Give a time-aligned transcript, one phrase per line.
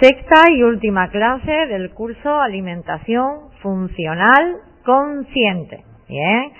[0.00, 5.84] Sexta y última clase del curso Alimentación Funcional Consciente.
[6.06, 6.52] Bien.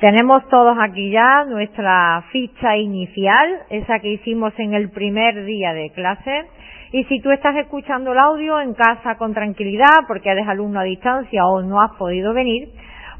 [0.00, 5.90] Tenemos todos aquí ya nuestra ficha inicial, esa que hicimos en el primer día de
[5.90, 6.46] clase.
[6.90, 10.82] Y si tú estás escuchando el audio en casa con tranquilidad, porque eres alumno a
[10.84, 12.70] distancia o no has podido venir,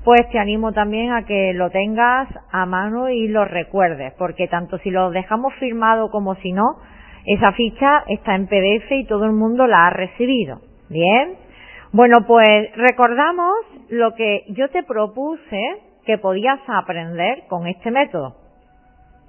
[0.02, 4.78] pues te animo también a que lo tengas a mano y lo recuerdes, porque tanto
[4.78, 6.80] si lo dejamos firmado como si no,
[7.26, 10.60] esa ficha está en PDF y todo el mundo la ha recibido.
[10.88, 11.34] Bien.
[11.92, 13.54] Bueno, pues recordamos
[13.88, 18.36] lo que yo te propuse que podías aprender con este método.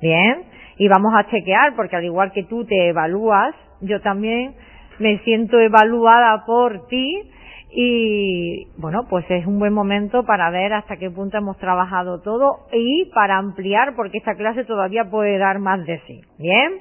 [0.01, 0.43] Bien.
[0.77, 4.55] Y vamos a chequear, porque al igual que tú te evalúas, yo también
[4.99, 7.31] me siento evaluada por ti
[7.77, 12.67] y bueno, pues es un buen momento para ver hasta qué punto hemos trabajado todo
[12.71, 16.21] y para ampliar porque esta clase todavía puede dar más de sí.
[16.39, 16.79] Bien.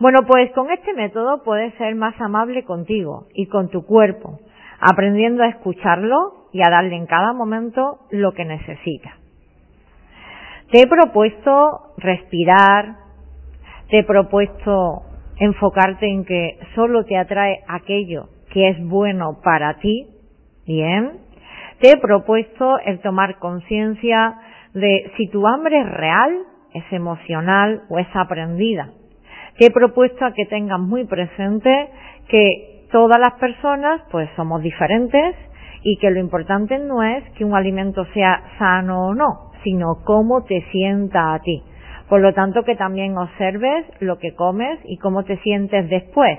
[0.00, 4.38] Bueno, pues con este método puedes ser más amable contigo y con tu cuerpo,
[4.78, 9.16] aprendiendo a escucharlo y a darle en cada momento lo que necesita.
[10.70, 12.94] Te he propuesto respirar,
[13.90, 15.02] te he propuesto
[15.40, 20.06] enfocarte en que solo te atrae aquello que es bueno para ti,
[20.64, 21.22] bien.
[21.80, 24.36] Te he propuesto el tomar conciencia
[24.74, 26.38] de si tu hambre es real,
[26.72, 28.92] es emocional o es aprendida
[29.58, 31.88] que he propuesto a que tengan muy presente
[32.28, 35.34] que todas las personas pues somos diferentes
[35.82, 40.44] y que lo importante no es que un alimento sea sano o no, sino cómo
[40.44, 41.62] te sienta a ti.
[42.08, 46.38] Por lo tanto, que también observes lo que comes y cómo te sientes después.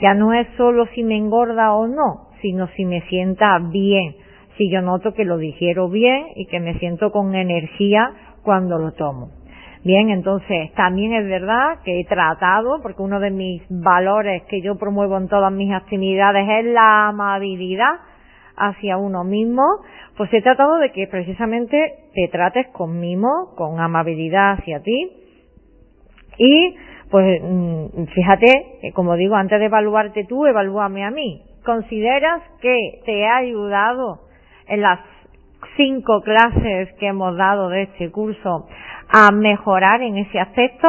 [0.00, 4.16] Ya no es solo si me engorda o no, sino si me sienta bien,
[4.56, 8.10] si yo noto que lo digiero bien y que me siento con energía
[8.42, 9.28] cuando lo tomo.
[9.84, 14.76] Bien, entonces también es verdad que he tratado, porque uno de mis valores que yo
[14.76, 18.00] promuevo en todas mis actividades es la amabilidad
[18.56, 19.62] hacia uno mismo,
[20.16, 25.10] pues he tratado de que precisamente te trates con mimo, con amabilidad hacia ti
[26.38, 26.76] y
[27.10, 31.42] pues mm, fíjate, como digo, antes de evaluarte tú, evalúame a mí.
[31.64, 34.20] ¿Consideras que te ha ayudado
[34.66, 35.00] en las
[35.76, 38.66] cinco clases que hemos dado de este curso
[39.16, 40.88] a mejorar en ese aspecto?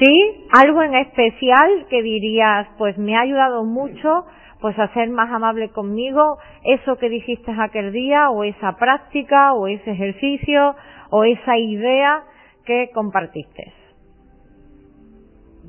[0.00, 0.46] ¿Sí?
[0.52, 4.26] ¿Algo en especial que dirías, pues me ha ayudado mucho
[4.60, 9.68] pues a ser más amable conmigo, eso que dijiste aquel día, o esa práctica, o
[9.68, 10.74] ese ejercicio,
[11.10, 12.24] o esa idea
[12.64, 13.72] que compartiste?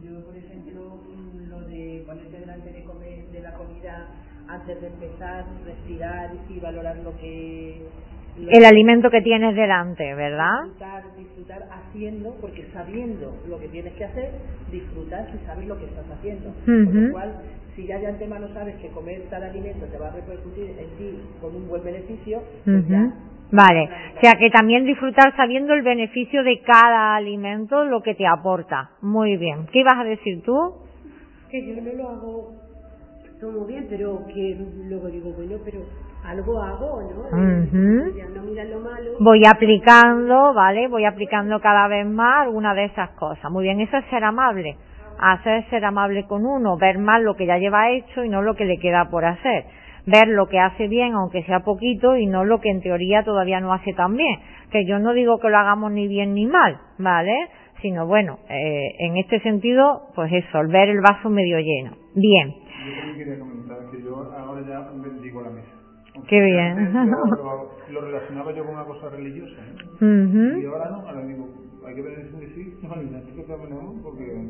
[0.02, 0.98] Yo, por ejemplo,
[1.48, 4.08] lo de ponerte delante de, comer, de la comida
[4.48, 7.86] antes de empezar, respirar y valorar lo que
[8.38, 10.64] el alimento que tienes delante, ¿verdad?
[10.64, 14.32] Disfrutar, disfrutar haciendo, porque sabiendo lo que tienes que hacer,
[14.72, 16.54] disfrutar si sabes lo que estás haciendo.
[16.66, 17.34] Por lo cual,
[17.76, 21.20] si ya de antemano sabes que comer tal alimento te va a repercutir en ti
[21.42, 23.14] con un buen beneficio, pues ya
[23.52, 28.28] Vale, o sea que también disfrutar sabiendo el beneficio de cada alimento, lo que te
[28.28, 28.92] aporta.
[29.02, 29.68] Muy bien.
[29.72, 30.74] ¿Qué ibas a decir tú?
[31.50, 32.54] Que yo no lo hago
[33.40, 34.58] todo bien, pero que
[34.90, 35.80] luego digo, bueno, pero
[36.28, 38.16] algo hago, ¿no?
[38.16, 39.12] Ya no mirar lo malo.
[39.20, 40.88] Voy aplicando, ¿vale?
[40.88, 43.50] Voy aplicando cada vez más alguna de esas cosas.
[43.52, 44.76] Muy bien, eso es ser amable.
[45.20, 48.56] Hacer ser amable con uno, ver más lo que ya lleva hecho y no lo
[48.56, 49.66] que le queda por hacer.
[50.06, 53.60] Ver lo que hace bien, aunque sea poquito, y no lo que en teoría todavía
[53.60, 54.40] no hace tan bien.
[54.72, 57.50] Que yo no digo que lo hagamos ni bien ni mal, ¿vale?
[57.82, 61.92] Sino bueno, eh, en este sentido, pues eso, el ver el vaso medio lleno.
[62.16, 62.54] Bien.
[64.04, 65.78] Yo ahora ya bendigo la mesa.
[66.28, 66.94] Qué bien.
[67.90, 69.62] Lo, relacionaba yo con una cosa religiosa.
[70.02, 71.48] Y ahora no, ahora digo,
[71.88, 74.50] hay que ver si sí, no, porque...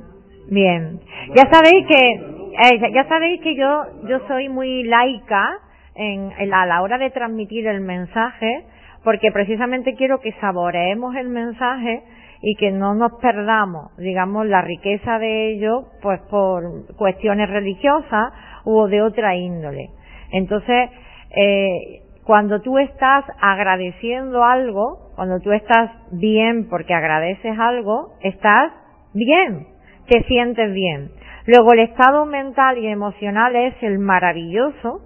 [0.49, 0.99] Bien.
[1.35, 5.59] Ya sabéis que, eh, ya sabéis que yo, yo soy muy laica
[5.95, 8.65] en, en a la hora de transmitir el mensaje,
[9.03, 12.03] porque precisamente quiero que saboreemos el mensaje
[12.41, 18.33] y que no nos perdamos, digamos, la riqueza de ello, pues por cuestiones religiosas
[18.65, 19.89] u de otra índole.
[20.31, 20.89] Entonces,
[21.35, 28.73] eh, cuando tú estás agradeciendo algo, cuando tú estás bien porque agradeces algo, estás
[29.13, 29.67] bien,
[30.07, 31.11] te sientes bien.
[31.45, 35.01] Luego el estado mental y emocional es el maravilloso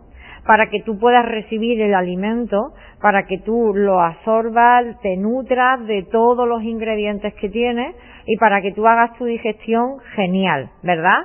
[0.47, 6.03] para que tú puedas recibir el alimento, para que tú lo absorbas, te nutras de
[6.12, 7.94] todos los ingredientes que tiene
[8.25, 11.19] y para que tú hagas tu digestión genial, ¿verdad?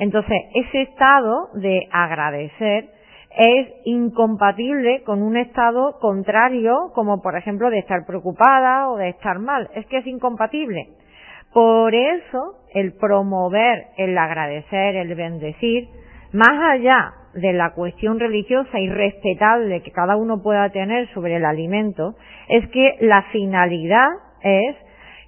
[0.00, 2.97] Entonces, ese estado de agradecer
[3.38, 9.38] es incompatible con un estado contrario, como por ejemplo de estar preocupada o de estar
[9.38, 9.70] mal.
[9.76, 10.88] Es que es incompatible.
[11.54, 15.88] Por eso, el promover, el agradecer, el bendecir,
[16.32, 21.44] más allá de la cuestión religiosa y respetable que cada uno pueda tener sobre el
[21.44, 22.16] alimento,
[22.48, 24.08] es que la finalidad
[24.42, 24.76] es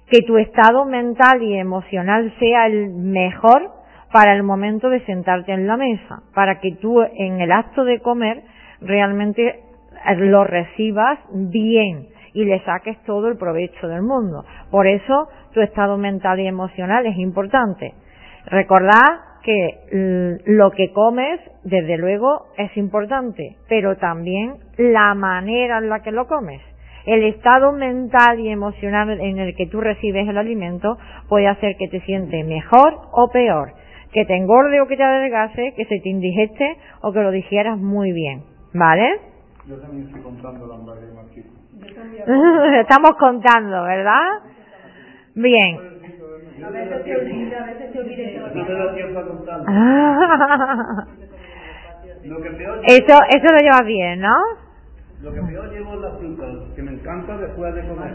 [0.09, 3.80] que tu estado mental y emocional sea el mejor
[4.11, 7.99] para el momento de sentarte en la mesa, para que tú en el acto de
[7.99, 8.43] comer
[8.81, 14.45] realmente eh, lo recibas bien y le saques todo el provecho del mundo.
[14.69, 17.93] Por eso tu estado mental y emocional es importante.
[18.45, 26.01] Recordad que lo que comes, desde luego, es importante, pero también la manera en la
[26.01, 26.61] que lo comes.
[27.05, 30.97] El estado mental y emocional en el que tú recibes el alimento
[31.27, 33.73] puede hacer que te sientes mejor o peor,
[34.11, 37.77] que te engorde o que te adelgase, que se te indigeste o que lo digieras
[37.77, 38.43] muy bien.
[38.73, 39.19] ¿Vale?
[39.67, 40.75] Yo también estoy contando la
[42.81, 44.39] Estamos contando, ¿verdad?
[45.35, 45.79] Bien.
[46.63, 48.49] A veces te olvida, a veces te olvida.
[48.53, 49.61] No te da tiempo a contar.
[52.23, 54.35] Eso, eso lo llevas bien, ¿no?
[55.21, 58.13] Lo que peor llevo es la fruta, que me encanta después de comer.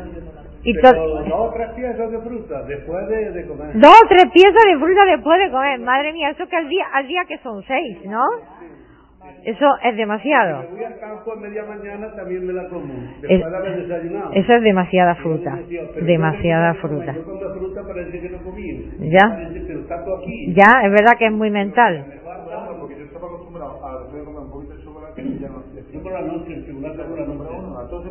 [0.67, 0.93] Y Pero
[1.23, 3.71] dos o tres piezas de fruta después de, de comer.
[3.79, 5.79] Dos o tres piezas de fruta después de comer.
[5.79, 8.25] Madre mía, eso que al día, al día que son seis, ¿no?
[9.45, 10.63] Eso es demasiado.
[10.63, 13.87] Si me voy al campo a media mañana también me la como, después de haber
[13.87, 14.33] desayunado.
[14.33, 15.59] Eso es demasiada fruta.
[16.03, 17.13] Demasiada fruta.
[17.15, 18.91] Yo con la fruta parece que no comí.
[18.99, 19.29] Ya.
[19.29, 20.53] Parece que está todo aquí.
[20.53, 22.07] Ya, es verdad que es muy mental.
[22.81, 25.63] Porque yo estaba acostumbrado a después de comer un poquito de chocolate y ya no
[25.93, 27.25] Yo por la noche, el chocolate por la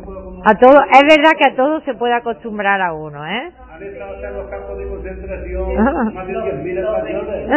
[0.04, 0.35] puede comer.
[0.48, 3.50] A todo, es verdad que a todo se puede acostumbrar a uno, ¿eh?
[3.68, 5.74] Han estado en los campos de concentración
[6.14, 7.48] más de 10.000 españoles.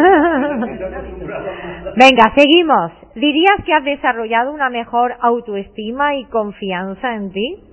[1.95, 2.91] Venga, seguimos.
[3.13, 7.63] ¿Dirías que has desarrollado una mejor autoestima y confianza en ti?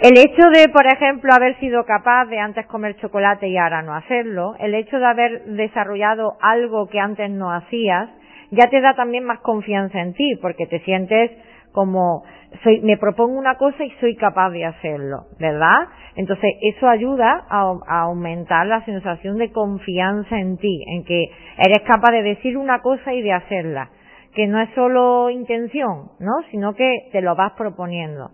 [0.00, 3.94] El hecho de, por ejemplo, haber sido capaz de antes comer chocolate y ahora no
[3.94, 8.10] hacerlo, el hecho de haber desarrollado algo que antes no hacías,
[8.50, 11.30] ya te da también más confianza en ti, porque te sientes
[11.78, 12.24] como
[12.64, 15.86] soy, me propongo una cosa y soy capaz de hacerlo, ¿verdad?
[16.16, 21.26] Entonces eso ayuda a, aumentar la sensación de confianza en ti, en que
[21.56, 23.90] eres capaz de decir una cosa y de hacerla,
[24.34, 26.32] que no es solo intención, ¿no?
[26.50, 28.32] Sino que te lo vas proponiendo.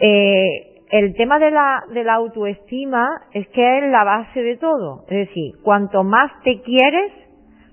[0.00, 5.06] Eh, el tema de la, de la autoestima es que es la base de todo.
[5.08, 7.10] Es decir, cuanto más te quieres,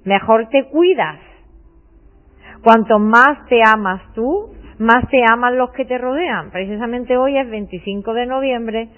[0.05, 1.19] mejor te cuidas.
[2.63, 6.51] Cuanto más te amas tú, más te aman los que te rodean.
[6.51, 8.89] Precisamente hoy es 25 de noviembre,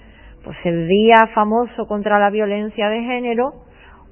[0.44, 3.52] pues el día famoso contra la violencia de género,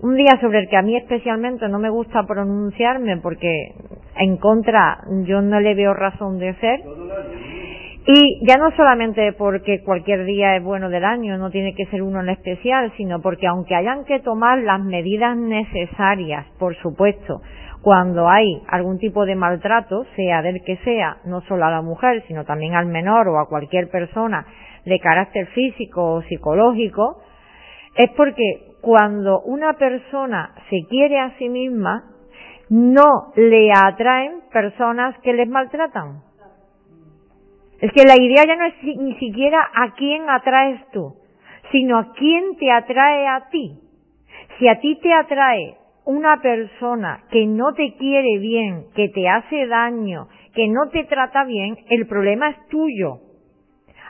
[0.00, 3.74] un día sobre el que a mí especialmente no me gusta pronunciarme porque
[4.16, 6.80] en contra yo no le veo razón de ser.
[8.10, 12.02] Y ya no solamente porque cualquier día es bueno del año, no tiene que ser
[12.02, 17.42] uno en especial, sino porque aunque hayan que tomar las medidas necesarias, por supuesto,
[17.82, 22.24] cuando hay algún tipo de maltrato, sea del que sea, no solo a la mujer,
[22.26, 24.46] sino también al menor o a cualquier persona
[24.84, 27.22] de carácter físico o psicológico,
[27.94, 32.04] es porque cuando una persona se quiere a sí misma,
[32.70, 36.22] no le atraen personas que les maltratan.
[37.80, 41.14] Es que la idea ya no es ni siquiera a quién atraes tú,
[41.70, 43.78] sino a quién te atrae a ti.
[44.58, 45.76] Si a ti te atrae
[46.08, 51.44] una persona que no te quiere bien, que te hace daño, que no te trata
[51.44, 53.18] bien, el problema es tuyo.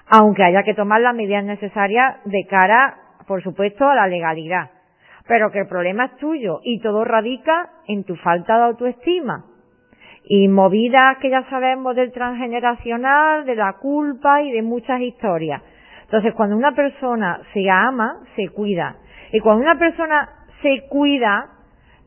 [0.09, 4.71] Aunque haya que tomar las medidas necesarias de cara, por supuesto, a la legalidad.
[5.27, 9.47] Pero que el problema es tuyo y todo radica en tu falta de autoestima.
[10.23, 15.63] Y movidas que ya sabemos del transgeneracional, de la culpa y de muchas historias.
[16.05, 18.99] Entonces, cuando una persona se ama, se cuida.
[19.33, 20.29] Y cuando una persona
[20.63, 21.58] se cuida,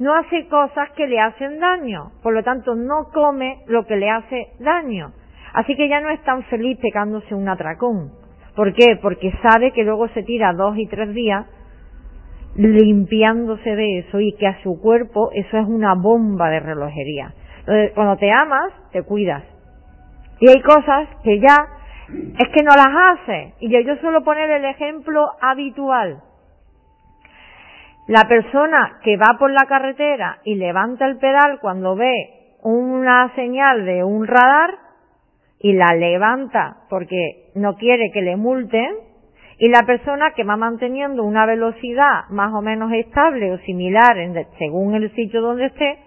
[0.02, 4.10] no hace cosas que le hacen daño, por lo tanto no come lo que le
[4.10, 5.14] hace daño.
[5.54, 8.12] Así que ya no es tan feliz pecándose un atracón.
[8.56, 8.98] ¿Por qué?
[9.00, 11.46] Porque sabe que luego se tira dos y tres días
[12.56, 17.36] limpiándose de eso y que a su cuerpo eso es una bomba de relojería.
[17.60, 19.44] Entonces, cuando te amas, te cuidas.
[20.40, 21.68] Y hay cosas que ya
[22.40, 23.54] es que no las hace.
[23.60, 26.24] Y yo, yo suelo poner el ejemplo habitual.
[28.12, 33.86] La persona que va por la carretera y levanta el pedal cuando ve una señal
[33.86, 34.72] de un radar
[35.60, 38.96] y la levanta porque no quiere que le multen,
[39.60, 44.18] y la persona que va manteniendo una velocidad más o menos estable o similar
[44.60, 46.00] según el sitio donde esté,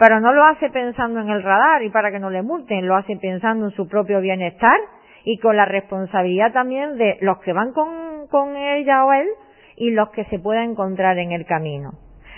[0.00, 2.96] pero no lo hace pensando en el radar y para que no le multen, lo
[2.96, 4.80] hace pensando en su propio bienestar
[5.22, 9.28] y con la responsabilidad también de los que van con, con ella o él
[9.76, 11.92] y los que se pueda encontrar en el camino.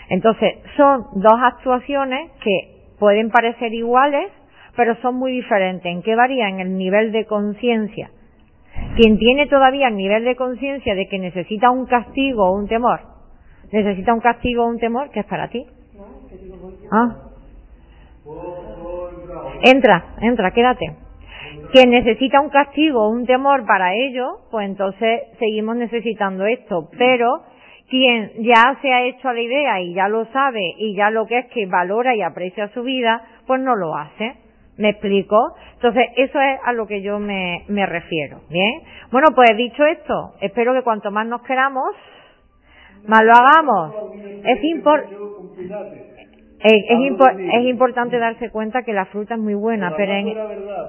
[0.09, 4.31] Entonces, son dos actuaciones que pueden parecer iguales,
[4.76, 5.87] pero son muy diferentes.
[5.87, 6.49] ¿En qué varía?
[6.49, 8.11] En el nivel de conciencia.
[8.97, 13.00] Quien tiene todavía el nivel de conciencia de que necesita un castigo o un temor,
[13.73, 15.64] necesita un castigo o un temor, que es para ti.
[16.91, 17.17] Ah.
[19.62, 21.03] Entra, entra, quédate.
[21.75, 26.88] Quien necesita un castigo un temor para ello, pues entonces seguimos necesitando esto.
[26.97, 27.43] Pero
[27.90, 31.37] quien ya se ha hecho la idea y ya lo sabe y ya lo que
[31.37, 34.37] es que valora y aprecia su vida, pues no lo hace.
[34.78, 35.57] ¿Me explico?
[35.73, 38.43] Entonces, eso es a lo que yo me, me refiero.
[38.50, 38.83] ¿Bien?
[39.11, 41.90] Bueno, pues dicho esto, espero que cuanto más nos queramos,
[43.09, 44.14] más lo hagamos.
[44.45, 46.13] Es, importante
[46.64, 46.99] es, es,
[47.66, 50.28] importante darse cuenta que la fruta es muy buena, pero en,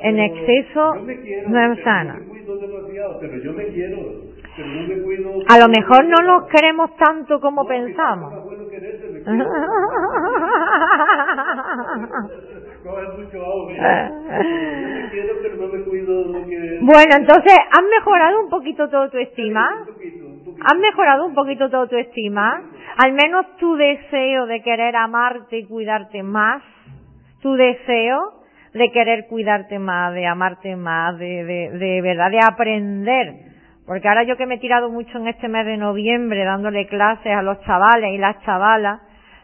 [0.02, 0.96] en exceso
[1.48, 2.20] no es sana.
[5.50, 8.34] A lo mejor no nos queremos tanto como pensamos.
[16.82, 19.86] Bueno, entonces, ¿has mejorado un poquito todo tu estima?
[20.68, 22.60] ¿Has mejorado un poquito tu estima?
[22.98, 26.64] Al menos tu deseo de querer amarte y cuidarte más,
[27.40, 28.42] tu deseo
[28.74, 33.36] de querer cuidarte más, de amarte más, de, de, de verdad, de aprender.
[33.86, 37.32] Porque ahora yo que me he tirado mucho en este mes de noviembre dándole clases
[37.32, 39.02] a los chavales y las chavalas,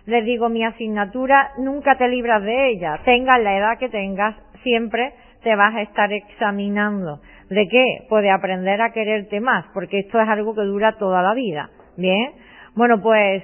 [0.08, 3.00] les digo mi asignatura nunca te libras de ella.
[3.06, 5.14] Tengas la edad que tengas, siempre
[5.44, 7.20] te vas a estar examinando.
[7.50, 8.06] ¿De qué?
[8.10, 11.70] Pues de aprender a quererte más, porque esto es algo que dura toda la vida.
[11.98, 12.32] Bien.
[12.76, 13.44] Bueno, pues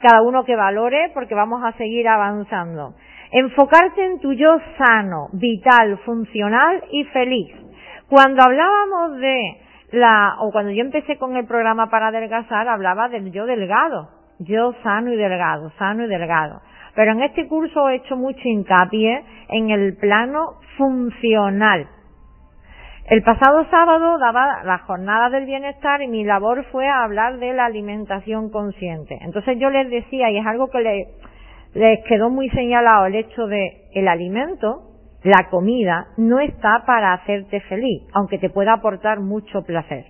[0.00, 2.94] cada uno que valore, porque vamos a seguir avanzando.
[3.32, 7.54] Enfocarte en tu yo sano, vital, funcional y feliz.
[8.08, 9.56] Cuando hablábamos de
[9.92, 14.08] la, o cuando yo empecé con el programa para adelgazar, hablaba del yo delgado.
[14.40, 16.60] Yo sano y delgado, sano y delgado.
[17.00, 21.88] Pero en este curso he hecho mucho hincapié en el plano funcional.
[23.06, 27.64] El pasado sábado daba la jornada del bienestar y mi labor fue hablar de la
[27.64, 29.16] alimentación consciente.
[29.22, 31.06] Entonces yo les decía, y es algo que
[31.72, 34.82] les quedó muy señalado el hecho de el alimento,
[35.22, 40.04] la comida, no está para hacerte feliz, aunque te pueda aportar mucho placer.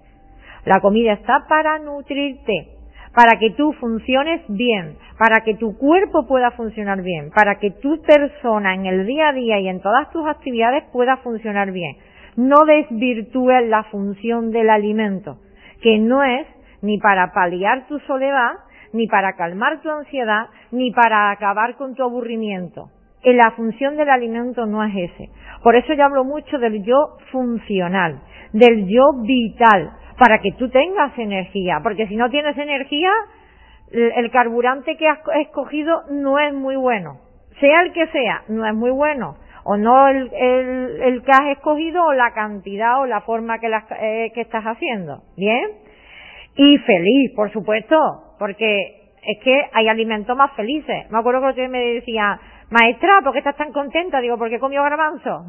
[0.64, 2.80] La comida está para nutrirte,
[3.14, 8.00] para que tú funciones bien, para que tu cuerpo pueda funcionar bien, para que tu
[8.00, 11.98] persona en el día a día y en todas tus actividades pueda funcionar bien.
[12.36, 15.36] No desvirtúes la función del alimento,
[15.82, 16.46] que no es
[16.80, 18.52] ni para paliar tu soledad,
[18.94, 22.88] ni para calmar tu ansiedad, ni para acabar con tu aburrimiento.
[23.22, 25.28] Y la función del alimento no es ese.
[25.62, 28.22] Por eso yo hablo mucho del yo funcional,
[28.54, 33.10] del yo vital, para que tú tengas energía, porque si no tienes energía,
[33.92, 37.20] el carburante que has escogido no es muy bueno.
[37.58, 39.36] Sea el que sea, no es muy bueno.
[39.64, 44.32] O no el, el, que has escogido o la cantidad o la forma que, eh,
[44.34, 45.22] que estás haciendo.
[45.36, 45.68] ¿Bien?
[46.56, 47.96] Y feliz, por supuesto,
[48.38, 51.10] porque es que hay alimentos más felices.
[51.10, 54.20] Me acuerdo que usted me decía, maestra, ¿por qué estás tan contenta?
[54.20, 55.44] Digo, porque comió garbanzo.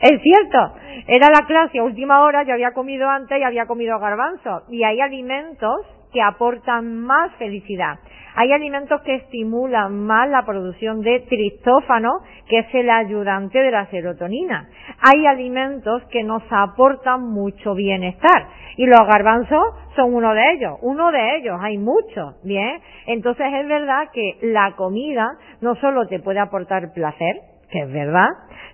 [0.00, 0.74] Es cierto,
[1.06, 4.62] era la clase a última hora, yo había comido antes y había comido garbanzo.
[4.70, 7.98] Y hay alimentos que aportan más felicidad.
[8.36, 13.86] Hay alimentos que estimulan más la producción de tristófano, que es el ayudante de la
[13.86, 14.68] serotonina.
[15.02, 18.48] Hay alimentos que nos aportan mucho bienestar.
[18.76, 19.62] Y los garbanzos
[19.96, 20.78] son uno de ellos.
[20.82, 22.42] Uno de ellos, hay muchos.
[22.44, 22.80] Bien.
[23.06, 27.40] Entonces es verdad que la comida no solo te puede aportar placer,
[27.70, 28.28] que es verdad,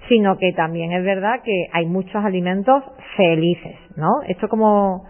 [0.08, 2.82] sino que también es verdad que hay muchos alimentos
[3.16, 4.22] felices, ¿no?
[4.28, 5.04] Esto como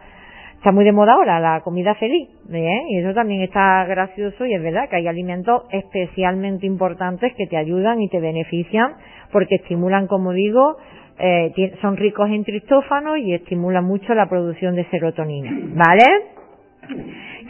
[0.56, 2.82] está muy de moda ahora, la comida feliz, ¿eh?
[2.88, 7.56] y eso también está gracioso y es verdad que hay alimentos especialmente importantes que te
[7.56, 8.96] ayudan y te benefician
[9.32, 10.76] porque estimulan, como digo,
[11.18, 16.04] eh, son ricos en tristófano y estimulan mucho la producción de serotonina, ¿vale?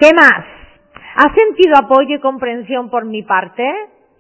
[0.01, 0.45] ¿Qué más?
[1.17, 3.65] ¿Has sentido apoyo y comprensión por mi parte?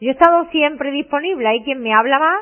[0.00, 2.38] Yo he estado siempre disponible, hay quien me habla más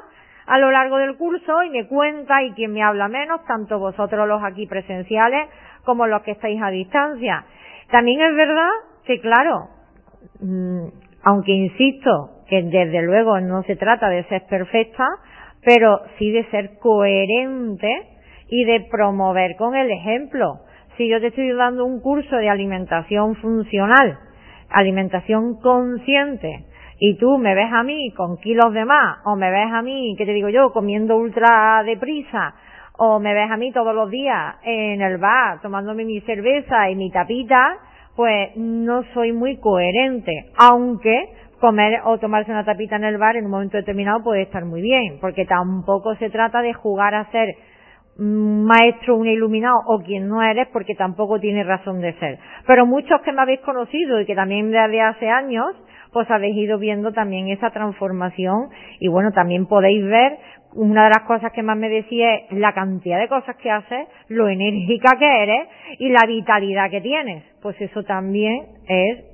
[0.46, 4.28] a lo largo del curso y me cuenta y quien me habla menos, tanto vosotros
[4.28, 5.48] los aquí presenciales
[5.84, 7.44] como los que estáis a distancia.
[7.90, 8.70] También es verdad
[9.04, 9.68] que, claro,
[10.40, 10.86] mm,
[11.24, 15.06] aunque insisto que desde luego no se trata de ser perfecta,
[15.64, 17.88] pero sí de ser coherente
[18.48, 20.60] y de promover con el ejemplo.
[20.96, 24.18] Si yo te estoy dando un curso de alimentación funcional,
[24.70, 26.66] alimentación consciente,
[26.98, 30.14] y tú me ves a mí con kilos de más, o me ves a mí,
[30.16, 32.54] que te digo yo, comiendo ultra deprisa,
[32.96, 36.96] o me ves a mí todos los días en el bar tomándome mi cerveza y
[36.96, 37.78] mi tapita,
[38.14, 41.28] pues no soy muy coherente, aunque
[41.60, 44.82] comer o tomarse una tapita en el bar en un momento determinado puede estar muy
[44.82, 47.56] bien, porque tampoco se trata de jugar a ser
[48.16, 52.38] maestro, un iluminado o quien no eres porque tampoco tiene razón de ser.
[52.66, 55.66] Pero muchos que me habéis conocido y que también desde hace años,
[56.14, 58.68] pues habéis ido viendo también esa transformación
[59.00, 60.38] y bueno, también podéis ver
[60.74, 64.06] una de las cosas que más me decía es la cantidad de cosas que haces,
[64.28, 65.68] lo enérgica que eres
[65.98, 67.42] y la vitalidad que tienes.
[67.60, 69.24] Pues eso también es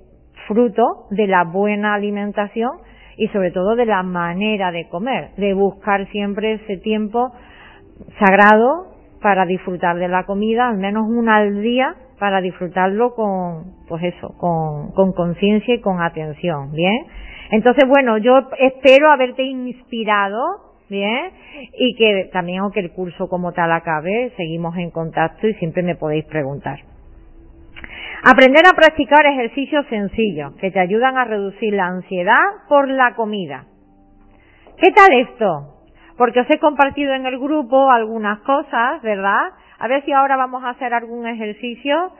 [0.48, 2.70] fruto de la buena alimentación
[3.18, 7.30] y sobre todo de la manera de comer, de buscar siempre ese tiempo
[8.18, 14.04] sagrado para disfrutar de la comida, al menos una al día para disfrutarlo con, pues
[14.04, 17.06] eso, con conciencia y con atención, ¿bien?
[17.50, 20.38] Entonces, bueno, yo espero haberte inspirado,
[20.88, 21.32] ¿bien?
[21.76, 25.96] Y que también, aunque el curso como tal acabe, seguimos en contacto y siempre me
[25.96, 26.78] podéis preguntar.
[28.22, 33.64] Aprender a practicar ejercicios sencillos que te ayudan a reducir la ansiedad por la comida.
[34.76, 35.76] ¿Qué tal esto?
[36.18, 39.54] Porque os he compartido en el grupo algunas cosas, ¿verdad?
[39.80, 42.12] A ver si ahora vamos a hacer algún ejercicio.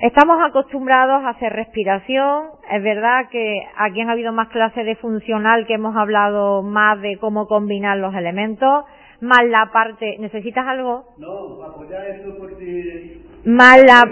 [0.00, 2.48] Estamos acostumbrados a hacer respiración.
[2.68, 7.16] Es verdad que aquí han habido más clases de funcional que hemos hablado más de
[7.18, 8.86] cómo combinar los elementos,
[9.20, 10.16] más la parte.
[10.18, 11.04] ¿Necesitas algo?
[11.16, 13.23] No, apoyar eso porque.
[13.46, 14.02] Más la.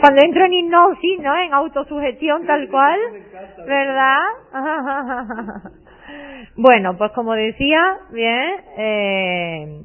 [0.00, 1.36] Cuando entro en hipnosis, ¿no?
[1.36, 2.98] En autosugestión tal cual,
[3.66, 4.18] ¿verdad?
[6.56, 9.82] Bueno, pues como decía, bien, eh,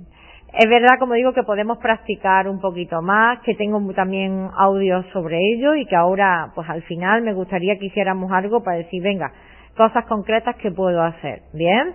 [0.54, 5.38] es verdad, como digo, que podemos practicar un poquito más, que tengo también audios sobre
[5.54, 9.32] ello y que ahora, pues al final me gustaría que hiciéramos algo para decir, venga,
[9.78, 11.44] cosas concretas que puedo hacer.
[11.54, 11.94] Bien,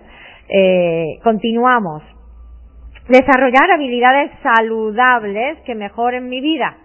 [0.49, 2.01] eh, continuamos.
[3.07, 6.77] Desarrollar habilidades saludables que mejoren mi vida.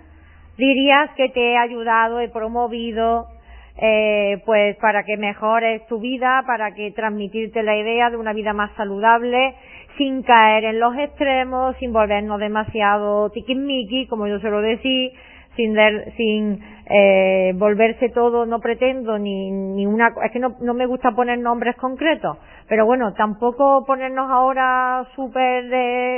[0.56, 3.28] Dirías que te he ayudado, he promovido,
[3.80, 8.52] eh, pues para que mejores tu vida, para que transmitirte la idea de una vida
[8.52, 9.54] más saludable,
[9.97, 15.12] sin caer en los extremos, sin volvernos demasiado tiquismiqui, como yo suelo decir,
[16.16, 21.12] sin, eh, volverse todo, no pretendo ni, ni una, es que no, no me gusta
[21.12, 25.73] poner nombres concretos, pero bueno, tampoco ponernos ahora súper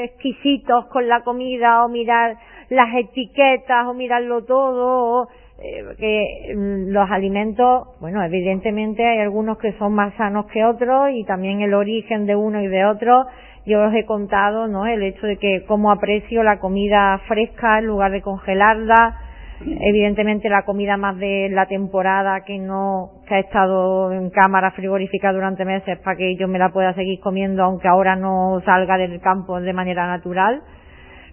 [0.05, 2.37] exquisitos con la comida o mirar
[2.69, 5.29] las etiquetas o mirarlo todo, o,
[5.63, 11.11] eh, que mm, los alimentos, bueno, evidentemente hay algunos que son más sanos que otros
[11.13, 13.27] y también el origen de uno y de otro.
[13.67, 14.87] Yo os he contado, ¿no?
[14.87, 19.19] El hecho de que como aprecio la comida fresca en lugar de congelarla.
[19.63, 25.33] Evidentemente la comida más de la temporada que no, que ha estado en cámara frigorífica
[25.33, 29.21] durante meses para que yo me la pueda seguir comiendo aunque ahora no salga del
[29.21, 30.63] campo de manera natural.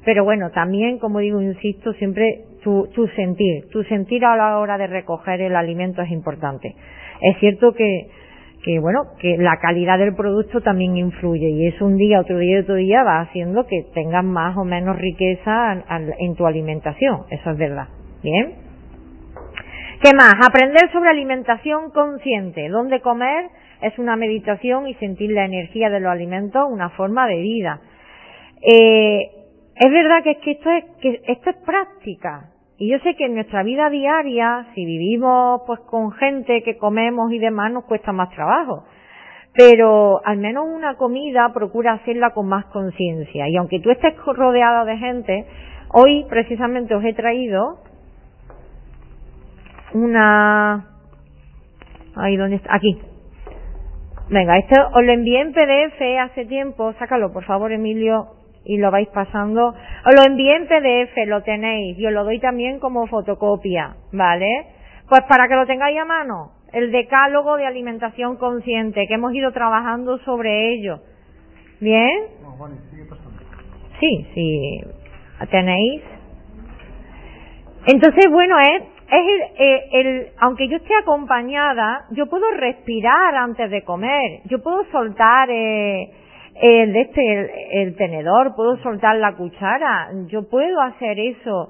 [0.04, 4.78] Pero bueno, también, como digo, insisto, siempre tu, tu sentir, tu sentir a la hora
[4.78, 6.76] de recoger el alimento es importante.
[7.22, 8.08] Es cierto que,
[8.64, 12.60] que bueno, que la calidad del producto también influye y es un día, otro día,
[12.60, 15.84] otro día va haciendo que tengas más o menos riqueza
[16.20, 17.88] en tu alimentación, eso es verdad.
[18.24, 18.56] Bien.
[20.02, 20.36] ¿Qué más?
[20.48, 22.70] Aprender sobre alimentación consciente.
[22.70, 23.50] Dónde comer
[23.82, 27.82] es una meditación y sentir la energía de los alimentos una forma de vida.
[28.62, 29.32] Eh,
[29.76, 32.52] es verdad que, es que esto es que esto es práctica.
[32.80, 37.32] Y yo sé que en nuestra vida diaria, si vivimos pues con gente que comemos
[37.32, 38.86] y demás, nos cuesta más trabajo.
[39.54, 43.50] Pero al menos una comida procura hacerla con más conciencia.
[43.50, 45.48] Y aunque tú estés rodeado de gente,
[45.90, 47.80] hoy precisamente os he traído
[49.94, 50.86] una...
[52.16, 53.00] Ahí donde está, aquí.
[54.30, 56.94] Venga, esto os lo envié en PDF hace tiempo.
[57.00, 59.70] Sácalo, por favor, Emilio y lo vais pasando.
[59.70, 64.68] Os lo envié en PDF, lo tenéis, y os lo doy también como fotocopia, ¿vale?
[65.08, 69.54] Pues para que lo tengáis a mano, el decálogo de alimentación consciente, que hemos ido
[69.54, 71.00] trabajando sobre ello.
[71.80, 72.26] ¿Bien?
[74.02, 74.82] Sí, sí,
[75.50, 76.02] tenéis.
[77.86, 83.70] Entonces, bueno, es, es el, eh, el, aunque yo esté acompañada, yo puedo respirar antes
[83.72, 86.12] de comer, yo puedo soltar, eh,
[86.62, 91.70] el este el, tenedor, puedo soltar la cuchara, yo puedo hacer eso.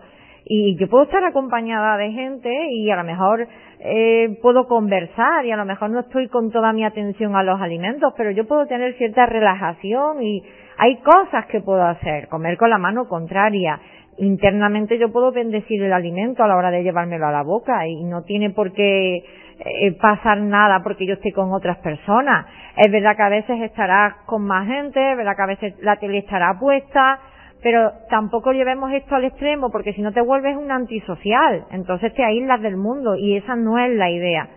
[0.49, 3.45] Y yo puedo estar acompañada de gente y a lo mejor
[3.81, 7.59] eh, puedo conversar y a lo mejor no estoy con toda mi atención a los
[7.59, 10.41] alimentos, pero yo puedo tener cierta relajación y
[10.77, 13.77] hay cosas que puedo hacer, comer con la mano contraria.
[14.19, 18.03] Internamente yo puedo bendecir el alimento a la hora de llevármelo a la boca y
[18.03, 19.17] no tiene por qué
[19.59, 22.47] eh, pasar nada porque yo estoy con otras personas.
[22.75, 25.97] Es verdad que a veces estarás con más gente, es verdad que a veces la
[25.97, 27.19] tele estará puesta,
[27.61, 32.23] pero tampoco llevemos esto al extremo porque si no te vuelves un antisocial, entonces te
[32.23, 34.47] aíslas del mundo y esa no es la idea.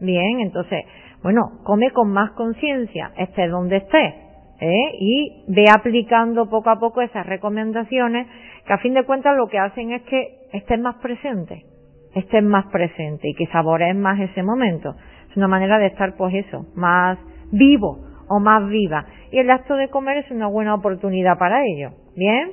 [0.00, 0.84] Bien, entonces,
[1.22, 4.14] bueno, come con más conciencia, estés donde estés,
[4.60, 4.90] ¿eh?
[4.98, 8.26] y ve aplicando poco a poco esas recomendaciones
[8.66, 11.64] que a fin de cuentas lo que hacen es que estés más presente,
[12.14, 14.94] estés más presente y que sabores más ese momento.
[15.30, 17.18] Es una manera de estar, pues eso, más
[17.52, 19.06] vivo o más viva.
[19.30, 21.90] Y el acto de comer es una buena oportunidad para ello.
[22.16, 22.50] Bien.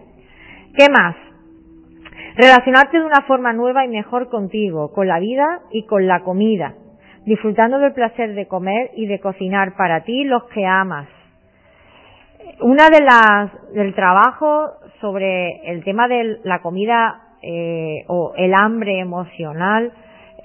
[0.77, 1.15] ¿Qué más?
[2.37, 6.75] Relacionarte de una forma nueva y mejor contigo, con la vida y con la comida,
[7.25, 11.07] disfrutando del placer de comer y de cocinar para ti los que amas.
[12.61, 18.99] Una de las del trabajo sobre el tema de la comida eh, o el hambre
[18.99, 19.91] emocional,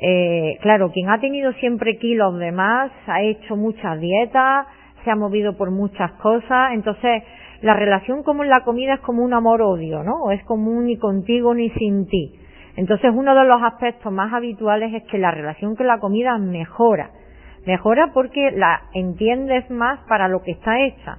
[0.00, 4.66] eh, claro, quien ha tenido siempre kilos de más, ha hecho muchas dietas,
[5.04, 7.22] se ha movido por muchas cosas, entonces
[7.62, 10.30] la relación como la comida es como un amor-odio, ¿no?
[10.30, 12.34] Es como ni contigo ni sin ti.
[12.76, 17.10] Entonces uno de los aspectos más habituales es que la relación con la comida mejora.
[17.66, 21.18] Mejora porque la entiendes más para lo que está hecha.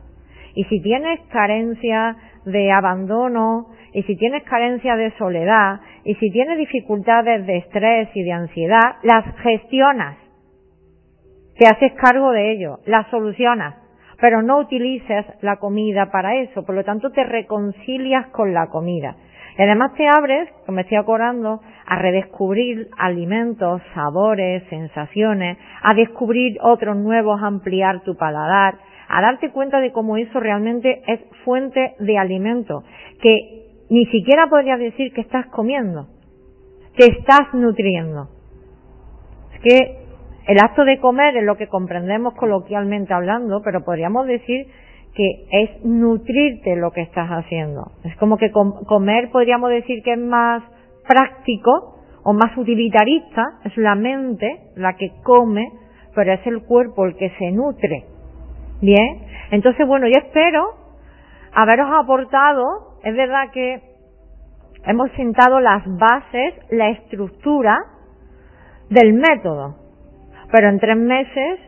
[0.56, 6.58] Y si tienes carencia de abandono, y si tienes carencia de soledad, y si tienes
[6.58, 10.18] dificultades de estrés y de ansiedad, las gestionas.
[11.58, 13.76] Te haces cargo de ello, las solucionas,
[14.20, 19.16] pero no utilices la comida para eso, por lo tanto te reconcilias con la comida.
[19.58, 26.58] Y además te abres, como me estoy acordando, a redescubrir alimentos, sabores, sensaciones, a descubrir
[26.62, 28.76] otros nuevos, ampliar tu paladar,
[29.12, 32.84] a darte cuenta de cómo eso realmente es fuente de alimento,
[33.22, 36.08] que ni siquiera podrías decir que estás comiendo,
[36.96, 38.30] te estás nutriendo.
[39.54, 39.98] Es que
[40.48, 44.68] el acto de comer es lo que comprendemos coloquialmente hablando, pero podríamos decir
[45.14, 47.92] que es nutrirte lo que estás haciendo.
[48.06, 50.64] Es como que comer podríamos decir que es más
[51.06, 55.70] práctico o más utilitarista, es la mente la que come,
[56.16, 58.11] pero es el cuerpo el que se nutre.
[58.82, 60.74] Bien, entonces bueno, yo espero
[61.54, 63.80] haberos aportado, es verdad que
[64.86, 67.78] hemos sentado las bases, la estructura
[68.90, 69.76] del método,
[70.52, 71.60] pero en tres meses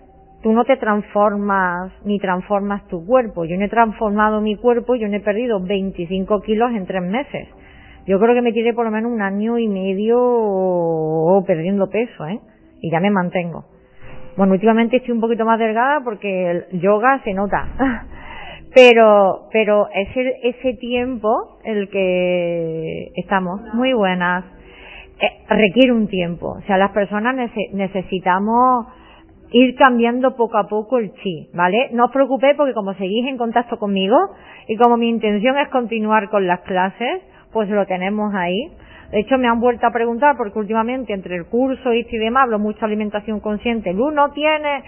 [0.42, 3.46] tú no te transformas ni transformas tu cuerpo.
[3.46, 7.48] Yo no he transformado mi cuerpo, yo no he perdido 25 kilos en tres meses.
[8.06, 12.40] Yo creo que me tiré por lo menos un año y medio perdiendo peso, ¿eh?
[12.82, 13.73] Y ya me mantengo.
[14.36, 17.68] Bueno, últimamente estoy un poquito más delgada porque el yoga se nota.
[18.74, 24.46] pero, pero ese, ese tiempo, el que estamos muy buenas,
[25.20, 26.56] eh, requiere un tiempo.
[26.58, 27.36] O sea, las personas
[27.74, 28.88] necesitamos
[29.52, 31.90] ir cambiando poco a poco el chi, ¿vale?
[31.92, 34.18] No os preocupéis porque como seguís en contacto conmigo
[34.68, 38.72] y como mi intención es continuar con las clases, pues lo tenemos ahí.
[39.14, 42.58] De hecho, me han vuelto a preguntar porque últimamente entre el curso y demás hablo
[42.58, 43.92] mucho de alimentación consciente.
[43.92, 44.84] El uno tiene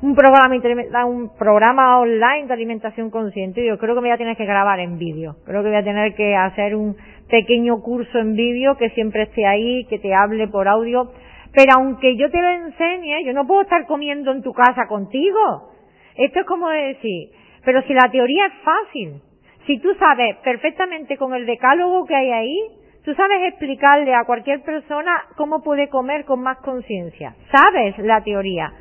[0.00, 3.64] un programa, un programa online de alimentación consciente.
[3.66, 5.36] Yo creo que me voy a tener que grabar en vídeo.
[5.44, 6.96] Creo que voy a tener que hacer un
[7.28, 11.12] pequeño curso en vídeo que siempre esté ahí, que te hable por audio
[11.56, 15.70] pero aunque yo te lo enseñe, yo no puedo estar comiendo en tu casa contigo.
[16.14, 17.30] Esto es como decir,
[17.64, 19.22] pero si la teoría es fácil,
[19.66, 22.58] si tú sabes perfectamente con el decálogo que hay ahí,
[23.06, 27.36] tú sabes explicarle a cualquier persona cómo puede comer con más conciencia.
[27.52, 28.72] Sabes la teoría.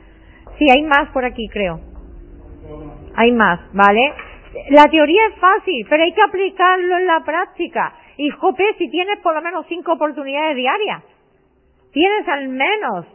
[0.58, 1.80] Sí, hay más por aquí, creo.
[3.16, 4.14] Hay más, ¿vale?
[4.72, 7.94] La teoría es fácil, pero hay que aplicarlo en la práctica.
[8.18, 11.04] Y, jope, si tienes por lo menos cinco oportunidades diarias,
[11.94, 13.06] tienes al menos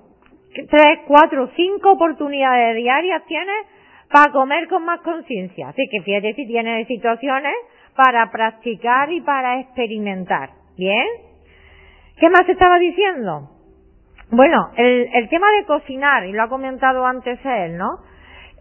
[0.54, 3.66] tres, cuatro, cinco oportunidades diarias tienes
[4.12, 5.70] para comer con más conciencia.
[5.70, 7.54] Así que fíjate si tienes situaciones
[7.96, 10.59] para practicar y para experimentar.
[10.80, 11.06] ¿Bien?
[12.16, 13.50] ¿Qué más estaba diciendo?
[14.30, 17.98] Bueno, el, tema de cocinar, y lo ha comentado antes él, ¿no?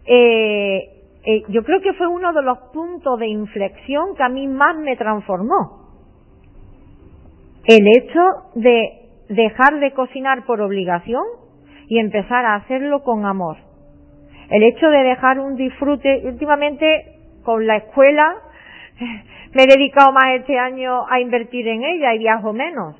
[0.04, 0.80] Eh,
[1.24, 4.76] eh, yo creo que fue uno de los puntos de inflexión que a mí más
[4.76, 5.88] me transformó.
[7.64, 8.20] El hecho
[8.54, 8.90] de
[9.30, 11.24] dejar de cocinar por obligación
[11.88, 13.56] y empezar a hacerlo con amor.
[14.50, 16.86] El hecho de dejar un disfrute, últimamente
[17.44, 18.34] con la escuela
[19.54, 22.96] me he dedicado más este año a invertir en ella y viajo menos.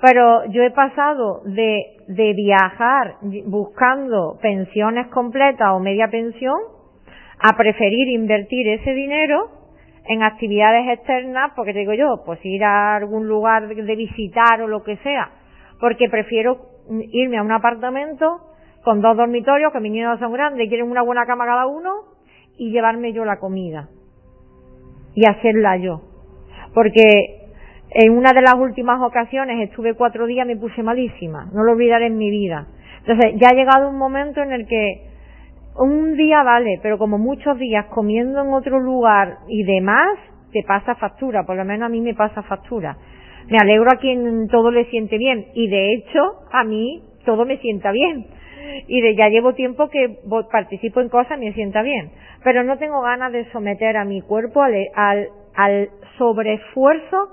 [0.00, 6.58] Pero yo he pasado de, de viajar buscando pensiones completas o media pensión
[7.38, 9.50] a preferir invertir ese dinero
[10.06, 14.82] en actividades externas, porque digo yo, pues ir a algún lugar de visitar o lo
[14.82, 15.30] que sea,
[15.78, 16.58] porque prefiero
[17.12, 18.40] irme a un apartamento
[18.82, 21.90] con dos dormitorios, que mis niños son grandes y quieren una buena cama cada uno,
[22.56, 23.88] y llevarme yo la comida.
[25.14, 26.02] Y hacerla yo.
[26.74, 27.40] Porque
[27.90, 31.50] en una de las últimas ocasiones estuve cuatro días, me puse malísima.
[31.52, 32.66] No lo olvidaré en mi vida.
[33.00, 35.10] Entonces, ya ha llegado un momento en el que
[35.76, 40.18] un día vale, pero como muchos días comiendo en otro lugar y demás,
[40.52, 42.96] te pasa factura, por lo menos a mí me pasa factura.
[43.48, 46.20] Me alegro a quien todo le siente bien y de hecho
[46.52, 48.26] a mí todo me sienta bien.
[48.86, 50.18] Y de ya llevo tiempo que
[50.50, 52.10] participo en cosas me sienta bien.
[52.44, 54.74] Pero no tengo ganas de someter a mi cuerpo al,
[55.54, 57.28] al, sobreesfuerzo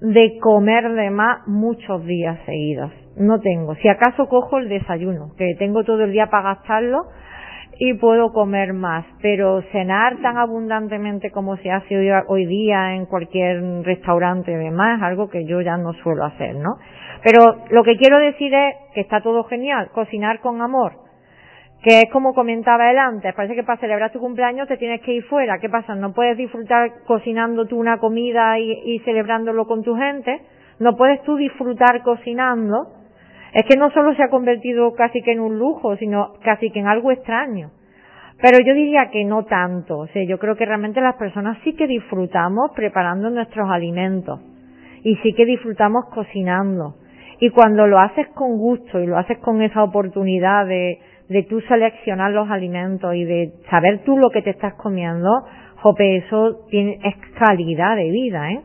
[0.00, 2.92] de comer de más muchos días seguidos.
[3.16, 3.74] No tengo.
[3.76, 7.06] Si acaso cojo el desayuno, que tengo todo el día para gastarlo,
[7.80, 13.62] y puedo comer más, pero cenar tan abundantemente como se hace hoy, día en cualquier
[13.84, 16.76] restaurante y demás es algo que yo ya no suelo hacer, ¿no?
[17.22, 20.92] Pero lo que quiero decir es que está todo genial, cocinar con amor,
[21.82, 25.12] que es como comentaba él antes, parece que para celebrar tu cumpleaños te tienes que
[25.12, 25.94] ir fuera, ¿qué pasa?
[25.94, 30.42] ¿No puedes disfrutar cocinando tú una comida y, celebrándolo con tu gente?
[30.78, 32.94] ¿No puedes tú disfrutar cocinando?
[33.52, 36.80] Es que no solo se ha convertido casi que en un lujo, sino casi que
[36.80, 37.70] en algo extraño.
[38.40, 39.98] Pero yo diría que no tanto.
[39.98, 44.40] O sea, yo creo que realmente las personas sí que disfrutamos preparando nuestros alimentos.
[45.02, 46.94] Y sí que disfrutamos cocinando.
[47.40, 50.98] Y cuando lo haces con gusto y lo haces con esa oportunidad de,
[51.28, 55.28] de tú seleccionar los alimentos y de saber tú lo que te estás comiendo,
[55.76, 58.60] jope, eso tiene, es calidad de vida, ¿eh?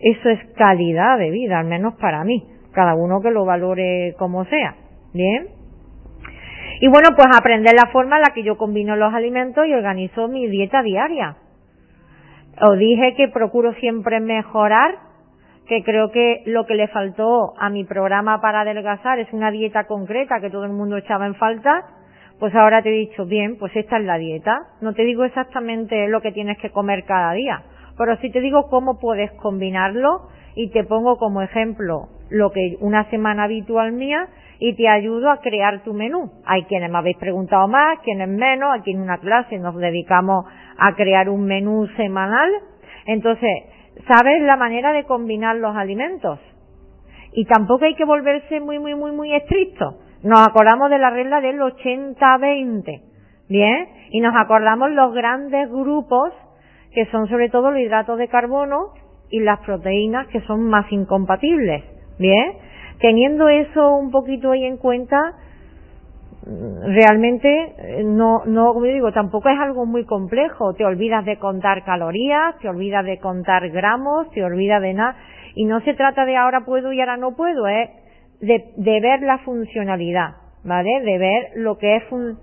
[0.00, 4.44] Eso es calidad de vida, al menos para mí cada uno que lo valore como
[4.44, 4.74] sea.
[5.14, 5.46] Bien.
[6.80, 10.28] Y bueno, pues aprender la forma en la que yo combino los alimentos y organizo
[10.28, 11.36] mi dieta diaria.
[12.60, 14.96] Os dije que procuro siempre mejorar,
[15.66, 19.84] que creo que lo que le faltó a mi programa para adelgazar es una dieta
[19.84, 21.84] concreta que todo el mundo echaba en falta.
[22.38, 24.58] Pues ahora te he dicho, bien, pues esta es la dieta.
[24.80, 27.62] No te digo exactamente lo que tienes que comer cada día,
[27.96, 33.08] pero sí te digo cómo puedes combinarlo y te pongo como ejemplo lo que una
[33.10, 36.30] semana habitual mía y te ayudo a crear tu menú.
[36.44, 40.44] Hay quienes me habéis preguntado más, quienes menos, aquí en una clase nos dedicamos
[40.78, 42.50] a crear un menú semanal.
[43.06, 43.50] Entonces,
[44.06, 46.38] ¿sabes la manera de combinar los alimentos?
[47.32, 49.98] Y tampoco hay que volverse muy, muy, muy, muy estricto.
[50.22, 53.02] Nos acordamos de la regla del 80-20.
[53.48, 56.32] Bien, y nos acordamos los grandes grupos
[56.92, 58.94] que son sobre todo los hidratos de carbono
[59.30, 61.84] y las proteínas que son más incompatibles.
[62.18, 62.54] Bien,
[63.00, 65.34] teniendo eso un poquito ahí en cuenta,
[66.46, 70.74] realmente eh, no, no, como digo, tampoco es algo muy complejo.
[70.74, 75.16] Te olvidas de contar calorías, te olvidas de contar gramos, te olvidas de nada.
[75.54, 77.90] Y no se trata de ahora puedo y ahora no puedo, es
[78.40, 81.00] de, de ver la funcionalidad, ¿vale?
[81.02, 82.38] De ver lo que es un...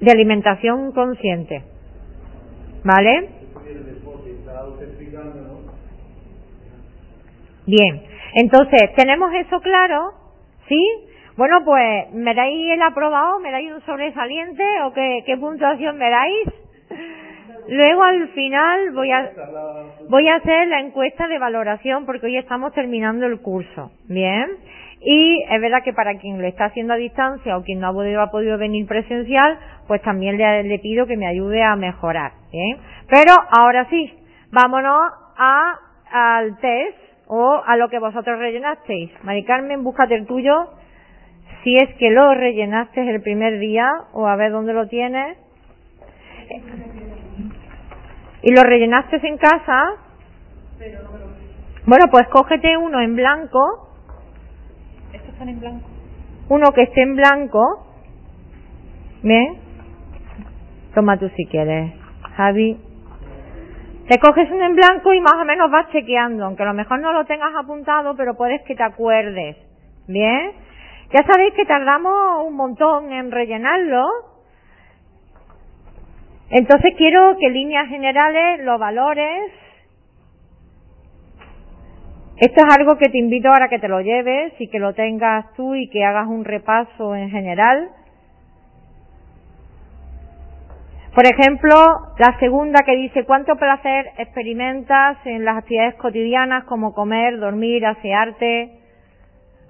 [0.00, 1.62] De alimentación consciente,
[2.82, 3.28] ¿vale?
[7.66, 8.02] Bien,
[8.34, 10.12] entonces, ¿tenemos eso claro?
[10.68, 10.80] ¿Sí?
[11.36, 13.40] Bueno, pues, ¿me dais el aprobado?
[13.40, 14.64] ¿Me dais un sobresaliente?
[14.84, 16.48] ¿O qué, qué puntuación me dais?
[17.68, 19.30] Luego al final voy a,
[20.08, 23.90] voy a hacer la encuesta de valoración porque hoy estamos terminando el curso.
[24.08, 24.46] Bien.
[25.00, 28.30] Y es verdad que para quien lo está haciendo a distancia o quien no ha
[28.30, 32.32] podido, venir presencial, pues también le, le pido que me ayude a mejorar.
[32.52, 32.78] Bien.
[33.08, 34.12] Pero ahora sí,
[34.50, 35.78] vámonos a,
[36.10, 37.03] al test
[37.34, 39.10] o a lo que vosotros rellenasteis.
[39.24, 40.70] Mari Carmen, búscate el tuyo,
[41.64, 45.36] si es que lo rellenaste el primer día, o a ver dónde lo tienes.
[48.42, 49.94] ¿Y lo rellenaste en casa?
[51.86, 53.88] Bueno, pues cógete uno en blanco.
[55.12, 55.88] ¿Estos están en blanco?
[56.50, 57.86] Uno que esté en blanco.
[59.22, 59.56] Bien.
[60.94, 61.92] Toma tú si quieres,
[62.36, 62.78] Javi.
[64.08, 67.00] Te coges uno en blanco y más o menos vas chequeando, aunque a lo mejor
[67.00, 69.56] no lo tengas apuntado, pero puedes que te acuerdes.
[70.06, 70.52] ¿Bien?
[71.10, 74.06] Ya sabéis que tardamos un montón en rellenarlo.
[76.50, 79.50] Entonces quiero que líneas generales, los valores.
[82.36, 85.50] Esto es algo que te invito ahora que te lo lleves y que lo tengas
[85.54, 87.90] tú y que hagas un repaso en general
[91.14, 91.76] Por ejemplo,
[92.18, 98.80] la segunda que dice cuánto placer experimentas en las actividades cotidianas como comer, dormir, asearte.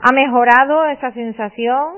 [0.01, 1.97] ¿Ha mejorado esa sensación?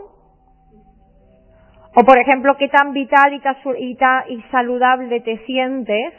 [1.94, 3.96] O por ejemplo, qué tan vital y,
[4.34, 6.12] y saludable te sientes.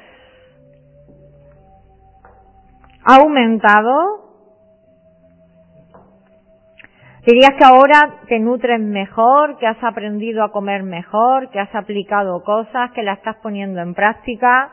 [3.03, 4.26] ¿Ha aumentado?
[7.27, 12.41] Dirías que ahora te nutres mejor, que has aprendido a comer mejor, que has aplicado
[12.41, 14.71] cosas, que las estás poniendo en práctica.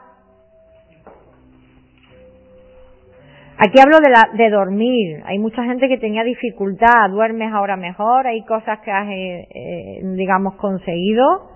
[3.58, 5.20] Aquí hablo de, la, de dormir.
[5.26, 7.10] Hay mucha gente que tenía dificultad.
[7.10, 8.28] Duermes ahora mejor.
[8.28, 11.50] Hay cosas que has, eh, eh, digamos, conseguido.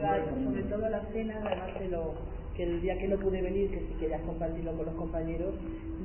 [0.00, 2.14] Claro, sobre todo la cena, además de lo
[2.58, 5.54] que el día que no pude venir, que si querías compartirlo con los compañeros,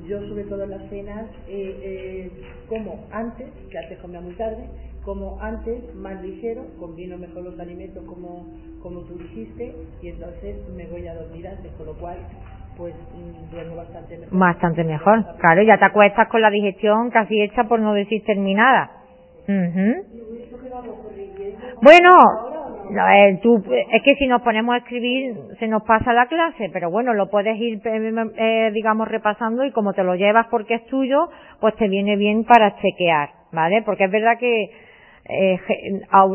[0.08, 2.32] yo sobre todo en las cenas eh, eh,
[2.70, 4.70] como antes, que antes comía muy tarde,
[5.04, 8.46] como antes más ligero, combino mejor los alimentos como,
[8.84, 12.18] como tú dijiste y entonces me voy a dormir antes, con lo cual
[12.78, 14.38] pues mm, duermo bastante mejor.
[14.38, 18.92] Bastante mejor, claro, ya te acuestas con la digestión casi hecha por no decir terminada.
[21.82, 22.10] Bueno,
[22.90, 26.90] eh, tú, es que si nos ponemos a escribir se nos pasa la clase, pero
[26.90, 30.86] bueno, lo puedes ir, eh, eh, digamos, repasando y como te lo llevas porque es
[30.88, 33.82] tuyo, pues te viene bien para chequear, ¿vale?
[33.84, 34.70] Porque es verdad que,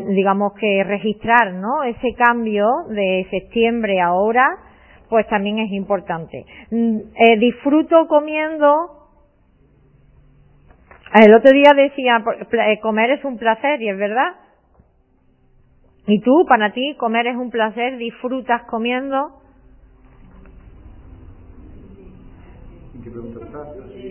[0.08, 1.82] digamos que registrar, ¿no?
[1.84, 4.46] Ese cambio de septiembre a ahora,
[5.10, 6.44] pues también es importante.
[6.70, 6.98] Mm,
[7.38, 8.98] disfruto comiendo
[11.14, 12.22] el otro día decía,
[12.82, 14.32] comer es un placer, y es verdad.
[16.08, 17.98] ¿Y tú, para ti, comer es un placer?
[17.98, 19.42] ¿Disfrutas comiendo?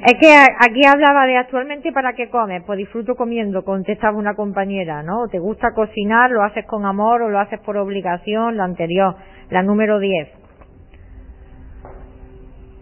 [0.05, 2.63] Es que aquí hablaba de actualmente para qué comes.
[2.67, 5.27] Pues disfruto comiendo, contestaba una compañera, ¿no?
[5.27, 6.29] ¿Te gusta cocinar?
[6.29, 8.57] ¿Lo haces con amor o lo haces por obligación?
[8.57, 9.15] La anterior,
[9.49, 10.29] la número 10.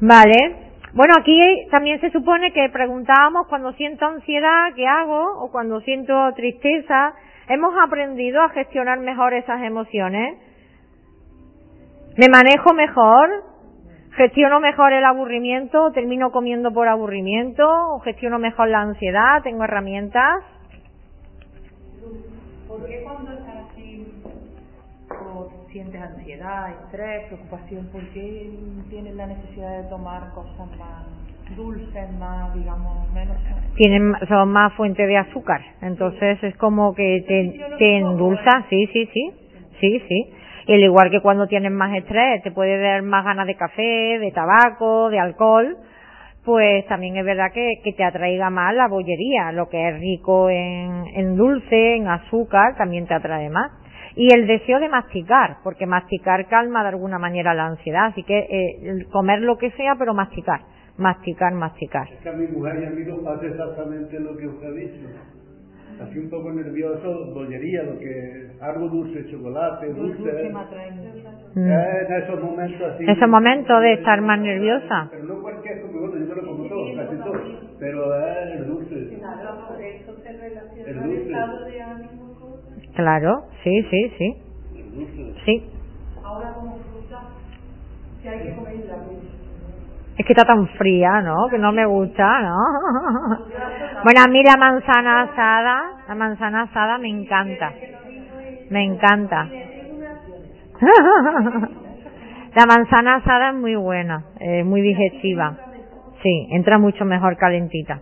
[0.01, 0.65] Vale.
[0.93, 1.39] Bueno, aquí
[1.71, 5.39] también se supone que preguntábamos cuando siento ansiedad, ¿qué hago?
[5.39, 7.13] O cuando siento tristeza,
[7.47, 10.39] ¿Hemos aprendido a gestionar mejor esas emociones?
[12.17, 13.29] ¿Me manejo mejor?
[14.15, 15.91] ¿Gestiono mejor el aburrimiento?
[15.91, 17.63] ¿Termino comiendo por aburrimiento?
[17.93, 19.43] ¿O gestiono mejor la ansiedad?
[19.43, 20.43] ¿Tengo herramientas?
[22.67, 24.07] ¿Por qué cuando estás así
[25.09, 28.49] o sientes ansiedad, estrés, preocupación, por qué
[28.89, 31.24] tienes la necesidad de tomar cosas más
[31.55, 33.37] dulces, más, digamos, menos.
[33.75, 39.09] Tienen, son más fuente de azúcar, entonces es como que te, te endulza, sí, sí,
[39.13, 39.31] sí,
[39.79, 40.33] sí, sí.
[40.67, 44.17] Y al igual que cuando tienes más estrés, te puede dar más ganas de café,
[44.19, 45.77] de tabaco, de alcohol,
[46.43, 50.49] pues también es verdad que, que te atraiga más la bollería, lo que es rico
[50.49, 53.71] en, en dulce, en azúcar, también te atrae más.
[54.15, 58.37] Y el deseo de masticar, porque masticar calma de alguna manera la ansiedad, así que
[58.37, 60.61] eh, comer lo que sea, pero masticar
[60.97, 62.07] masticar, masticar.
[62.11, 64.71] Es que a mi mujer y a mí nos pasa exactamente lo que usted ha
[64.71, 65.07] dicho.
[66.01, 70.17] Así un poco nervioso, bollería, lo que algo dulce, chocolate, dulce.
[70.17, 70.49] dulce
[71.55, 71.71] mm.
[71.71, 73.05] eh, en esos momentos así.
[73.07, 75.07] Ese momento de estar más nerviosa.
[75.09, 77.41] Pero no cualquier cosa, bueno, yo me lo como todo, casi todo.
[77.79, 78.95] Pero es el dulce.
[80.85, 81.33] El dulce.
[82.95, 84.35] Claro, sí, sí, sí.
[84.75, 85.33] El dulce.
[85.45, 85.63] Sí.
[86.21, 87.21] Ahora como fruta,
[88.21, 88.75] si hay que comer
[90.17, 91.47] es que está tan fría, ¿no?
[91.49, 92.57] Que no me gusta, ¿no?
[94.03, 97.73] Bueno, a mí la manzana asada, la manzana asada me encanta.
[98.69, 99.49] Me encanta.
[102.55, 105.57] La manzana asada es muy buena, es muy digestiva.
[106.23, 107.99] Sí, entra mucho mejor calentita.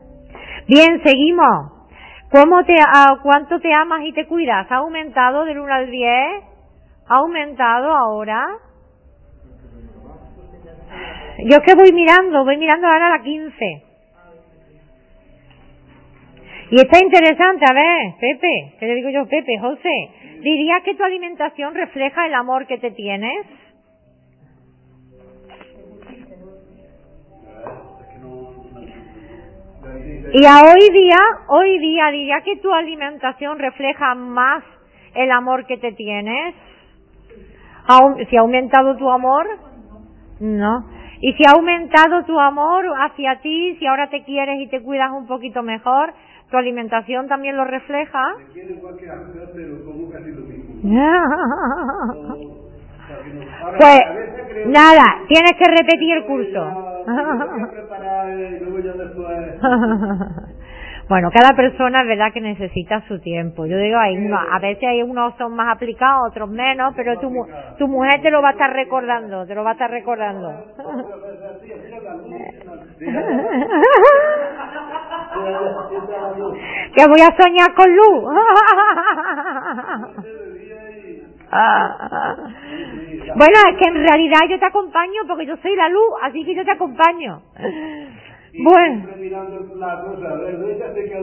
[0.67, 1.71] Bien, seguimos.
[2.31, 4.71] ¿Cómo te, a cuánto te amas y te cuidas?
[4.71, 6.09] ¿Ha aumentado del 1 al 10?
[7.09, 8.45] ¿Ha aumentado ahora?
[11.39, 13.83] Yo es que voy mirando, voy mirando ahora la 15.
[16.71, 20.09] Y está interesante, a ver, Pepe, ¿qué le digo yo, Pepe, José?
[20.41, 23.45] ¿Dirías que tu alimentación refleja el amor que te tienes?
[30.33, 31.17] Y a hoy día,
[31.47, 34.63] hoy día diría que tu alimentación refleja más
[35.13, 36.55] el amor que te tienes.
[38.29, 39.45] Si ha aumentado tu amor,
[40.39, 41.02] no.
[41.25, 45.09] Y si ha aumentado tu amor hacia ti, si ahora te quieres y te cuidas
[45.13, 46.13] un poquito mejor,
[46.51, 48.19] tu alimentación también lo refleja.
[53.79, 53.99] pues
[54.65, 56.89] nada, tienes que repetir el curso.
[61.09, 63.65] Bueno, cada persona es verdad que necesita su tiempo.
[63.65, 67.29] Yo digo, hay uno, a veces hay unos son más aplicados, otros menos, pero tu,
[67.77, 70.49] tu mujer te lo va a estar recordando, te lo va a estar recordando.
[76.95, 78.23] que voy a soñar con luz.
[83.35, 86.55] bueno, es que en realidad yo te acompaño porque yo soy la luz, así que
[86.55, 87.41] yo te acompaño.
[88.57, 89.05] Bueno.
[89.05, 89.59] siempre mirando
[90.93, 91.19] se queda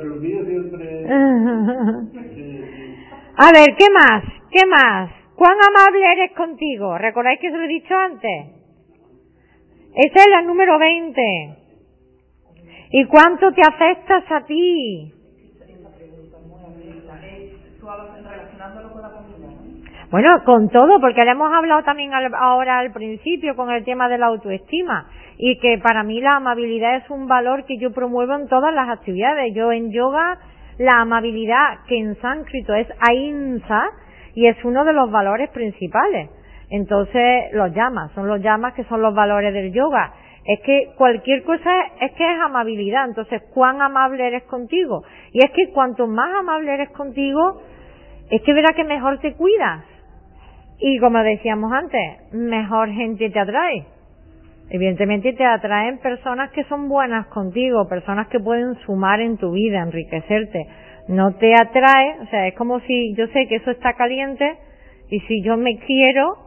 [0.00, 1.06] el mío siempre...
[2.12, 2.96] Sí, sí.
[3.36, 4.24] A ver, ¿qué más?
[4.50, 5.10] ¿Qué más?
[5.34, 6.96] ¿Cuán amable eres contigo?
[6.96, 8.46] ¿Recordáis que os lo he dicho antes?
[9.94, 11.56] Esa es la número 20.
[12.90, 15.13] ¿Y cuánto te afectas a ti?
[20.10, 24.08] Bueno, con todo, porque le hemos hablado también al- ahora al principio con el tema
[24.08, 25.06] de la autoestima
[25.38, 28.88] y que para mí la amabilidad es un valor que yo promuevo en todas las
[28.88, 29.52] actividades.
[29.54, 30.38] Yo en yoga
[30.78, 33.84] la amabilidad, que en sánscrito es ahimsa
[34.34, 36.30] y es uno de los valores principales.
[36.70, 40.12] Entonces, los llamas, son los llamas que son los valores del yoga.
[40.46, 41.70] Es que cualquier cosa
[42.00, 43.06] es que es amabilidad.
[43.06, 45.02] Entonces, ¿cuán amable eres contigo?
[45.32, 47.62] Y es que cuanto más amable eres contigo,
[48.30, 49.84] es que verás que mejor te cuidas.
[50.78, 53.86] Y como decíamos antes, mejor gente te atrae.
[54.70, 59.80] Evidentemente te atraen personas que son buenas contigo, personas que pueden sumar en tu vida,
[59.80, 60.66] enriquecerte.
[61.08, 64.56] No te atrae, o sea, es como si yo sé que eso está caliente
[65.10, 66.43] y si yo me quiero,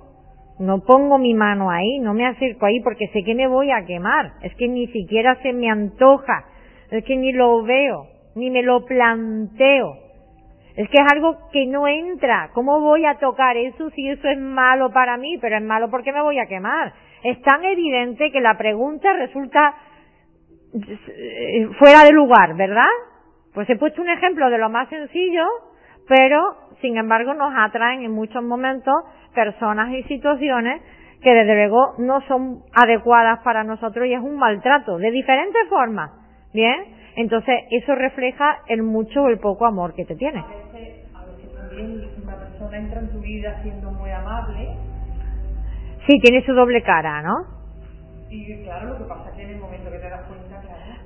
[0.60, 3.86] no pongo mi mano ahí, no me acerco ahí porque sé que me voy a
[3.86, 4.34] quemar.
[4.41, 6.45] Es que ni siquiera se me antoja,
[6.89, 9.93] es que ni lo veo, ni me lo planteo.
[10.76, 12.51] Es que es algo que no entra.
[12.53, 15.38] ¿Cómo voy a tocar eso si eso es malo para mí?
[15.39, 16.93] Pero es malo porque me voy a quemar.
[17.24, 19.76] Es tan evidente que la pregunta resulta
[20.76, 22.86] eh, fuera de lugar, ¿verdad?
[23.53, 25.47] Pues he puesto un ejemplo de lo más sencillo,
[26.08, 28.95] pero sin embargo nos atraen en muchos momentos
[29.34, 30.82] personas y situaciones
[31.22, 36.12] que desde luego no son adecuadas para nosotros y es un maltrato de diferentes formas.
[36.53, 36.95] ¿Bien?
[37.16, 40.39] Entonces eso refleja el mucho o el poco amor que te tiene.
[40.39, 44.78] A veces, a veces también una persona entra en tu vida siendo muy amable
[46.08, 47.58] Sí, tiene su doble cara, ¿no?
[48.30, 51.01] y claro, lo que pasa es que en el momento que te das cuenta, claro,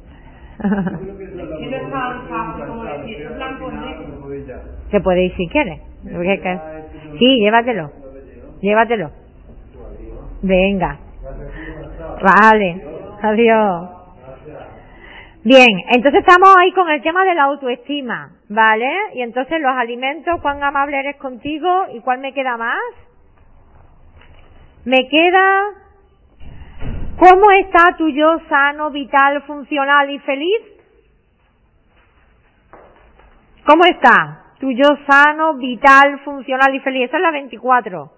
[4.91, 5.81] Se puede ir si quiere.
[6.11, 6.59] Porque es que-
[7.19, 7.91] Sí, llévatelo.
[8.61, 9.11] Llévatelo.
[10.41, 10.97] Venga.
[12.21, 12.81] Vale.
[13.21, 13.89] Adiós.
[15.43, 18.87] Bien, entonces estamos ahí con el tema de la autoestima, ¿vale?
[19.15, 22.77] Y entonces los alimentos, cuán amable eres contigo y cuál me queda más.
[24.85, 25.63] Me queda,
[27.21, 30.61] ¿cómo está tu yo sano, vital, funcional y feliz?
[33.63, 37.09] ¿Cómo está tu yo sano, vital, funcional y feliz?
[37.09, 38.11] Esa es la 24.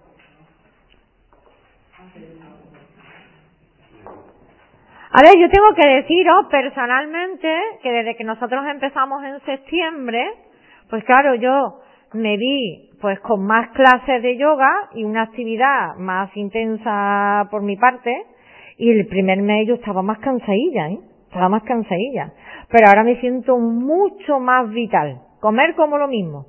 [5.16, 7.48] A ver, yo tengo que deciros personalmente
[7.82, 10.32] que desde que nosotros empezamos en septiembre,
[10.88, 11.80] pues claro, yo
[12.14, 17.76] me vi pues con más clases de yoga y una actividad más intensa por mi
[17.76, 18.33] parte
[18.76, 20.98] y el primer mes yo estaba más cansadilla, ¿eh?
[21.26, 22.32] Estaba más cansadilla.
[22.70, 25.20] Pero ahora me siento mucho más vital.
[25.40, 26.46] Comer como lo mismo.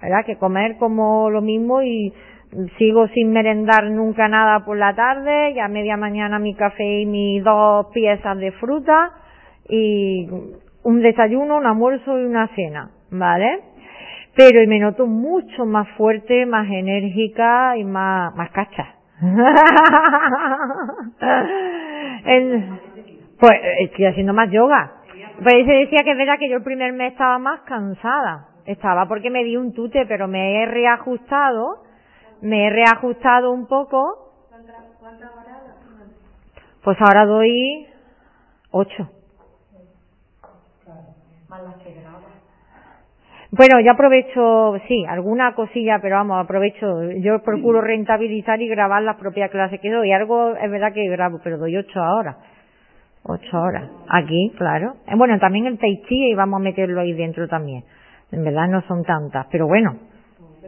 [0.00, 0.24] ¿Verdad?
[0.24, 2.12] Que comer como lo mismo y
[2.78, 7.44] sigo sin merendar nunca nada por la tarde, ya media mañana mi café y mis
[7.44, 9.12] dos piezas de fruta
[9.68, 10.28] y
[10.82, 13.60] un desayuno, un almuerzo y una cena, ¿vale?
[14.34, 18.97] Pero me noto mucho más fuerte, más enérgica y más, más cacha.
[23.38, 24.92] Pues estoy haciendo más yoga.
[25.42, 28.48] Pues se decía que es verdad que yo el primer mes estaba más cansada.
[28.66, 31.84] Estaba porque me di un tute, pero me he reajustado,
[32.40, 34.32] me he reajustado un poco.
[36.82, 37.86] Pues ahora doy
[38.70, 39.10] ocho.
[41.48, 41.77] más las.
[43.58, 47.10] Bueno, yo aprovecho, sí, alguna cosilla, pero vamos, aprovecho.
[47.14, 50.12] Yo procuro rentabilizar y grabar las propias clases que doy.
[50.12, 52.36] Algo es verdad que grabo, pero doy ocho horas.
[53.24, 53.90] Ocho horas.
[54.10, 54.92] Aquí, claro.
[55.08, 57.82] Eh, Bueno, también el Tai Chi y vamos a meterlo ahí dentro también.
[58.30, 59.96] En verdad no son tantas, pero bueno.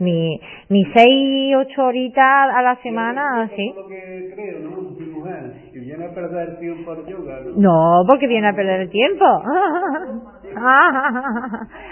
[0.01, 0.41] Mi,
[0.71, 3.69] mi seis, ocho horitas a la semana, Eso sí.
[3.69, 4.81] es lo que creo, ¿no?
[4.99, 7.53] Mi mujer, que viene a perder tiempo al yoga, ¿no?
[7.61, 9.25] No, porque viene a perder el tiempo.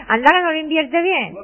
[0.08, 1.36] Anda que no lo invierte bien.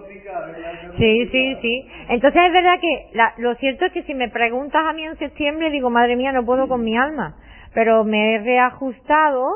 [0.96, 1.88] Sí, sí, sí.
[2.08, 5.16] Entonces es verdad que la- lo cierto es que si me preguntas a mí en
[5.18, 7.34] septiembre, digo, madre mía, no puedo con mi alma.
[7.74, 9.48] Pero me he reajustado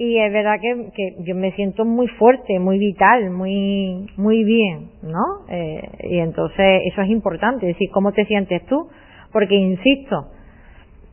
[0.00, 4.92] y es verdad que, que yo me siento muy fuerte, muy vital, muy, muy bien,
[5.02, 5.44] ¿no?
[5.50, 8.88] Eh, y entonces eso es importante, decir, ¿cómo te sientes tú?
[9.30, 10.28] Porque insisto,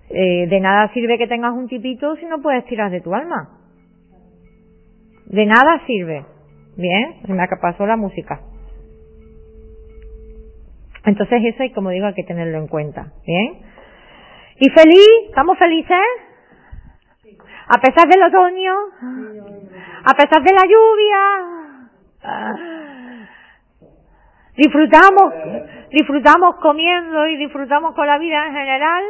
[0.10, 3.60] eh, de nada sirve que tengas un tipito si no puedes tirar de tu alma.
[5.26, 6.24] De nada sirve.
[6.78, 8.40] Bien, se me pasó la música.
[11.04, 13.12] Entonces eso, y como digo, hay que tenerlo en cuenta.
[13.26, 13.58] Bien.
[14.62, 15.10] ¿Y feliz?
[15.28, 16.27] ¿Estamos felices?
[17.70, 18.74] A pesar del otoño,
[20.04, 21.20] a pesar de la lluvia,
[24.56, 25.34] disfrutamos,
[25.92, 29.04] disfrutamos comiendo y disfrutamos con la vida en general.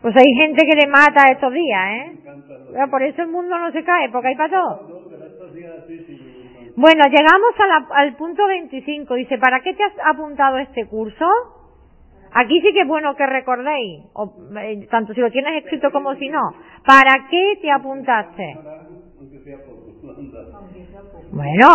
[0.00, 2.12] Pues hay gente que le mata estos días, ¿eh?
[2.90, 4.80] Por eso el mundo no se cae, porque hay para todo.
[6.76, 7.54] Bueno, llegamos
[7.90, 9.14] al punto 25.
[9.14, 11.26] Dice, ¿para qué te has apuntado este curso?
[12.34, 14.06] Aquí sí que es bueno que recordéis,
[14.60, 16.42] eh, tanto si lo tienes escrito como si no.
[16.84, 18.58] ¿Para qué te apuntaste?
[21.30, 21.68] Bueno,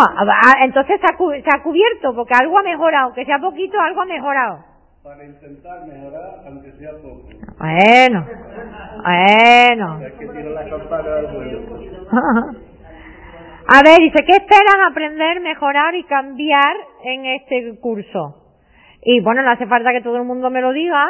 [0.62, 1.16] entonces se ha,
[1.62, 4.58] cubierto, porque algo ha mejorado, aunque sea poquito, algo ha mejorado.
[5.02, 7.22] Para intentar mejorar, aunque sea poco.
[7.58, 8.26] Bueno,
[9.02, 9.98] bueno.
[13.72, 18.49] A ver, dice, ¿qué esperas aprender, mejorar y cambiar en este curso?
[19.02, 21.08] Y bueno, no hace falta que todo el mundo me lo diga.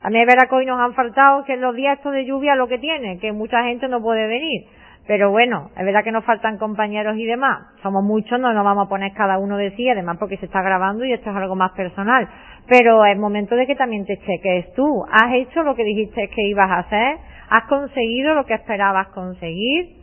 [0.00, 2.54] A mí es verdad que hoy nos han faltado que los días estos de lluvia
[2.54, 4.66] lo que tiene, que mucha gente no puede venir.
[5.06, 7.68] Pero bueno, es verdad que nos faltan compañeros y demás.
[7.82, 10.62] Somos muchos, no nos vamos a poner cada uno de sí, además porque se está
[10.62, 12.28] grabando y esto es algo más personal.
[12.68, 15.04] Pero es momento de que también te cheques tú.
[15.10, 17.18] ¿Has hecho lo que dijiste que ibas a hacer?
[17.48, 19.96] ¿Has conseguido lo que esperabas conseguir?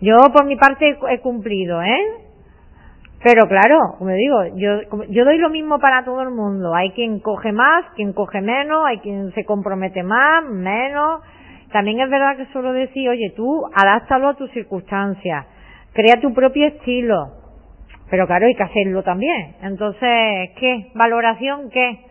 [0.00, 2.29] Yo por mi parte he cumplido, ¿eh?
[3.22, 6.74] Pero claro, como digo, yo, yo doy lo mismo para todo el mundo.
[6.74, 11.20] Hay quien coge más, quien coge menos, hay quien se compromete más, menos.
[11.70, 15.46] También es verdad que suelo decir, oye, tú adáptalo a tus circunstancias,
[15.92, 17.32] crea tu propio estilo.
[18.10, 19.54] Pero claro, hay que hacerlo también.
[19.62, 20.90] Entonces, ¿qué?
[20.94, 22.09] ¿Valoración qué?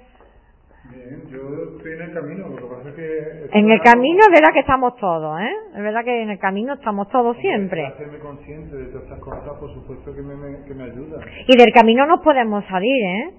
[0.92, 3.60] Bien, yo estoy en el camino, lo que pasa es que...
[3.60, 5.54] En el camino es verdad que estamos todos, ¿eh?
[5.76, 7.86] Es verdad que en el camino estamos todos siempre.
[7.86, 11.20] Hacerme consciente de todas estas cosas, por supuesto que me, que me ayuda.
[11.48, 13.34] Y del camino nos podemos salir, ¿eh?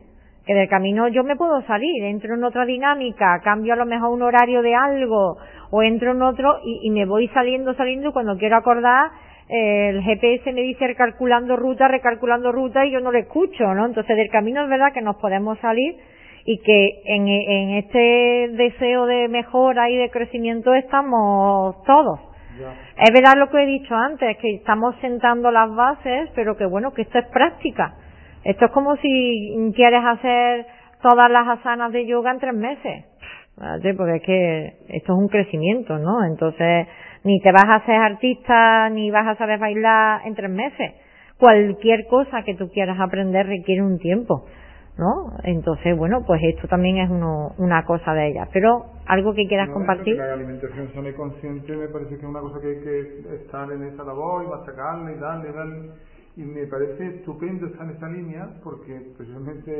[0.46, 4.10] Que del camino yo me puedo salir, entro en otra dinámica, cambio a lo mejor
[4.10, 5.36] un horario de algo,
[5.70, 9.10] o entro en otro y, y me voy saliendo, saliendo, y cuando quiero acordar,
[9.48, 13.86] el GPS me dice recalculando ruta, recalculando ruta, y yo no lo escucho, ¿no?
[13.86, 15.96] Entonces del camino es verdad que nos podemos salir
[16.44, 22.20] y que en, en este deseo de mejora y de crecimiento estamos todos.
[22.96, 26.92] Es verdad lo que he dicho antes, que estamos sentando las bases, pero que bueno,
[26.92, 27.94] que esto es práctica.
[28.44, 30.66] Esto es como si quieres hacer
[31.02, 33.04] todas las asanas de yoga en tres meses.
[33.96, 36.24] Porque es que esto es un crecimiento, ¿no?
[36.24, 36.86] Entonces,
[37.24, 40.92] ni te vas a hacer artista, ni vas a saber bailar en tres meses.
[41.38, 44.46] Cualquier cosa que tú quieras aprender requiere un tiempo.
[45.00, 45.32] ¿No?
[45.44, 48.48] Entonces, bueno, pues esto también es uno, una cosa de ellas.
[48.52, 50.16] Pero, ¿algo que quieras compartir?
[50.16, 53.72] La alimentación sana y consciente me parece que es una cosa que hay que estar
[53.72, 55.90] en esa labor y machacarle y darle, darle.
[56.36, 59.72] Y me parece estupendo estar en esa línea porque precisamente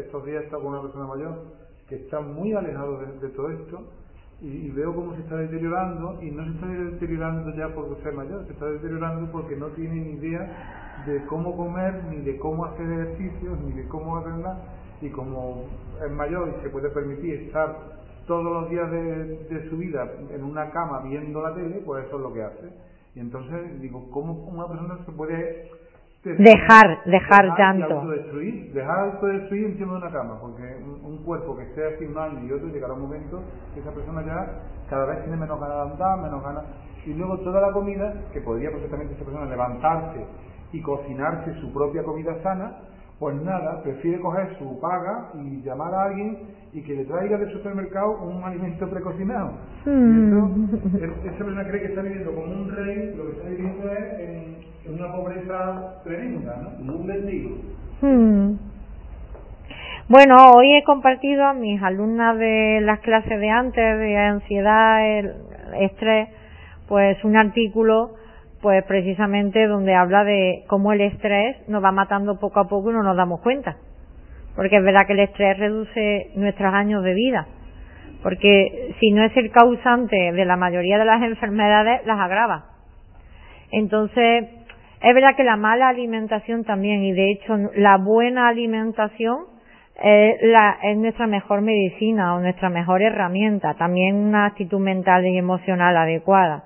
[0.00, 1.44] estos días he estado con una persona mayor
[1.88, 3.84] que está muy alejado de, todo esto
[4.40, 8.46] y, veo cómo se está deteriorando y no se está deteriorando ya por ser mayor,
[8.46, 12.86] se está deteriorando porque no tiene ni idea de cómo comer, ni de cómo hacer
[12.90, 14.62] ejercicios, ni de cómo hacer nada.
[15.00, 15.64] Y como
[16.04, 20.70] es mayor y se puede permitir estar todos los días de, su vida en una
[20.70, 22.72] cama viendo la tele, pues eso es lo que hace.
[23.14, 25.70] Y entonces digo, ¿cómo una persona se puede
[26.36, 28.00] dejar, dejar, tanto.
[28.00, 30.62] Autodestruir, dejar autodestruir encima de una cama, porque
[31.04, 33.42] un, cuerpo que esté así un año y otro llegará un momento
[33.74, 34.46] que esa persona ya
[34.88, 36.64] cada vez tiene menos ganas de andar, menos ganas.
[37.04, 40.24] Y luego toda la comida, que podría perfectamente esa persona levantarse
[40.72, 42.78] y cocinarse su propia comida sana,
[43.18, 46.38] pues nada, prefiere coger su paga y llamar a alguien
[46.72, 49.52] y que le traiga del supermercado un alimento precocinado.
[49.86, 50.64] Mm.
[51.24, 54.56] esa persona cree que está viviendo como un rey, lo que está viviendo es en,
[54.88, 56.94] una pobreza tremenda, ¿no?
[56.94, 57.56] Un mendigo.
[58.00, 58.54] Mm.
[60.08, 65.00] Bueno, hoy he compartido a mis alumnas de las clases de antes, de ansiedad,
[65.80, 66.28] estrés,
[66.88, 68.14] pues un artículo
[68.62, 72.94] pues precisamente donde habla de cómo el estrés nos va matando poco a poco y
[72.94, 73.76] no nos damos cuenta.
[74.56, 77.46] Porque es verdad que el estrés reduce nuestros años de vida.
[78.22, 82.64] Porque si no es el causante de la mayoría de las enfermedades, las agrava.
[83.70, 84.48] Entonces,
[85.00, 89.46] es verdad que la mala alimentación también, y de hecho la buena alimentación
[90.02, 93.74] es, la, es nuestra mejor medicina o nuestra mejor herramienta.
[93.74, 96.64] También una actitud mental y emocional adecuada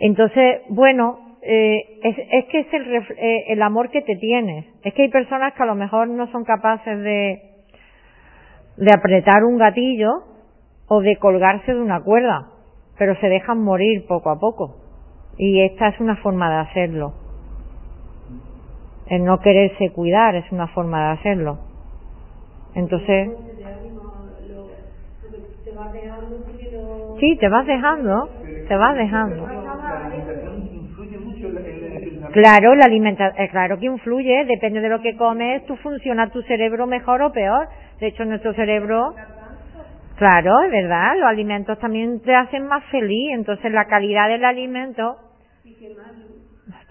[0.00, 4.66] entonces, bueno, eh, es, es, que es el, eh, el amor que te tienes.
[4.84, 7.42] Es que hay personas que a lo mejor no son capaces de,
[8.76, 10.24] de apretar un gatillo
[10.86, 12.48] o de colgarse de una cuerda,
[12.96, 14.76] pero se dejan morir poco a poco.
[15.36, 17.27] Y esta es una forma de hacerlo.
[19.10, 21.58] El no quererse cuidar es una forma de hacerlo.
[22.74, 23.30] Entonces.
[27.20, 28.28] Sí, te vas dejando,
[28.68, 29.48] te vas dejando.
[32.32, 36.42] Claro, la alimentación, eh, claro que influye, depende de lo que comes, tú funciona tu
[36.42, 37.68] cerebro mejor o peor.
[38.00, 39.14] De hecho, nuestro cerebro,
[40.16, 45.16] claro, es verdad, los alimentos también te hacen más feliz, entonces la calidad del alimento.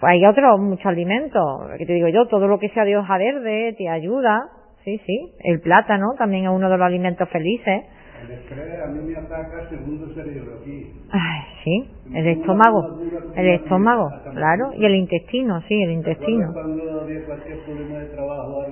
[0.00, 1.42] Pues hay otros muchos alimentos,
[1.78, 4.48] que te digo yo, todo lo que sea de hoja verde te ayuda,
[4.84, 5.32] sí, sí.
[5.40, 7.84] El plátano también es uno de los alimentos felices.
[8.22, 10.92] El estrés a mí me ataca segundo cerebro aquí.
[11.10, 12.98] Ay, sí, el estómago,
[13.36, 16.52] el estómago, claro, y el intestino, sí, el intestino.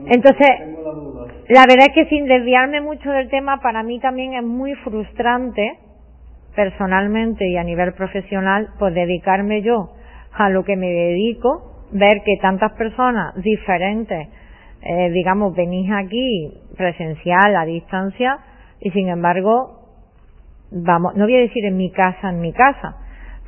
[0.07, 0.51] Entonces,
[1.49, 5.79] la verdad es que sin desviarme mucho del tema, para mí también es muy frustrante,
[6.57, 9.91] personalmente y a nivel profesional, pues dedicarme yo
[10.37, 14.29] a lo que me dedico, ver que tantas personas diferentes,
[14.83, 18.39] eh, digamos, venís aquí presencial, a distancia,
[18.81, 19.81] y sin embargo,
[20.71, 22.97] vamos, no voy a decir en mi casa, en mi casa,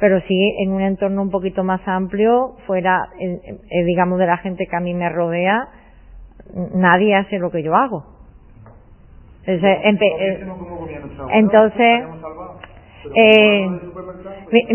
[0.01, 4.66] pero sí en un entorno un poquito más amplio, fuera, eh, digamos, de la gente
[4.66, 5.68] que a mí me rodea,
[6.74, 8.18] nadie hace lo que yo hago.
[11.32, 12.05] Entonces,
[13.15, 13.69] eh,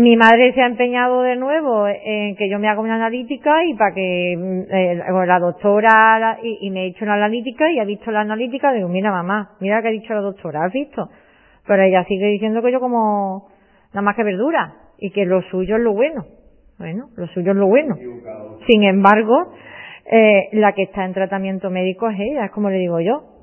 [0.00, 3.74] mi, madre se ha empeñado de nuevo en que yo me haga una analítica y
[3.74, 8.20] para que eh, la doctora y, me he hecho una analítica y ha visto la
[8.20, 11.10] analítica digo mira mamá mira que ha dicho la doctora has visto
[11.66, 13.48] pero ella sigue diciendo que yo como
[13.92, 16.24] nada más que verdura y que lo suyo es lo bueno.
[16.78, 17.94] Bueno lo suyo es lo bueno.
[18.66, 19.52] Sin embargo
[20.10, 23.33] eh, la que está en tratamiento médico es ella es como le digo yo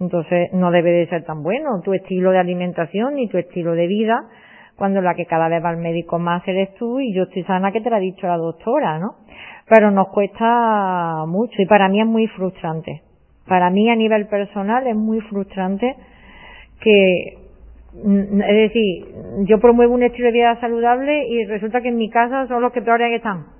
[0.00, 3.86] entonces no debe de ser tan bueno tu estilo de alimentación ni tu estilo de
[3.86, 4.24] vida
[4.76, 7.70] cuando la que cada vez va al médico más eres tú y yo estoy sana
[7.70, 9.16] que te lo ha dicho la doctora, ¿no?
[9.68, 13.02] Pero nos cuesta mucho y para mí es muy frustrante.
[13.46, 15.96] Para mí a nivel personal es muy frustrante
[16.80, 17.34] que,
[18.02, 19.04] mm, es decir,
[19.40, 22.72] yo promuevo un estilo de vida saludable y resulta que en mi casa son los
[22.72, 23.59] que peores están.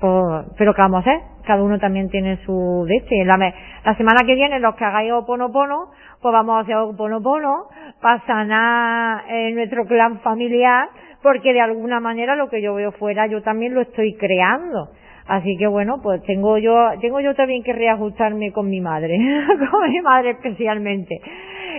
[0.00, 1.20] Pues, pero ¿qué vamos a hacer?
[1.46, 3.24] Cada uno también tiene su de este.
[3.24, 5.90] La, la semana que viene, los que hagáis oponopono,
[6.20, 7.66] pues vamos a hacer oponopono
[8.00, 10.88] para sanar eh, nuestro clan familiar,
[11.22, 14.90] porque de alguna manera lo que yo veo fuera yo también lo estoy creando.
[15.28, 19.18] Así que bueno, pues tengo yo, tengo yo también que reajustarme con mi madre,
[19.70, 21.20] con mi madre especialmente.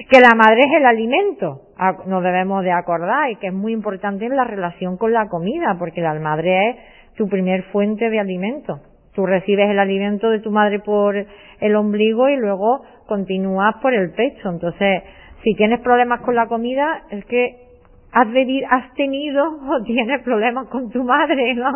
[0.10, 1.62] Que la madre es el alimento,
[2.06, 5.76] nos debemos de acordar, y que es muy importante en la relación con la comida,
[5.80, 6.76] porque la madre es
[7.18, 8.80] tu primer fuente de alimento.
[9.14, 14.12] Tú recibes el alimento de tu madre por el ombligo y luego continúas por el
[14.12, 14.50] pecho.
[14.50, 15.04] Entonces,
[15.44, 17.68] si tienes problemas con la comida, es que
[18.12, 21.72] has, tenido o tienes problemas con tu madre, ¿no?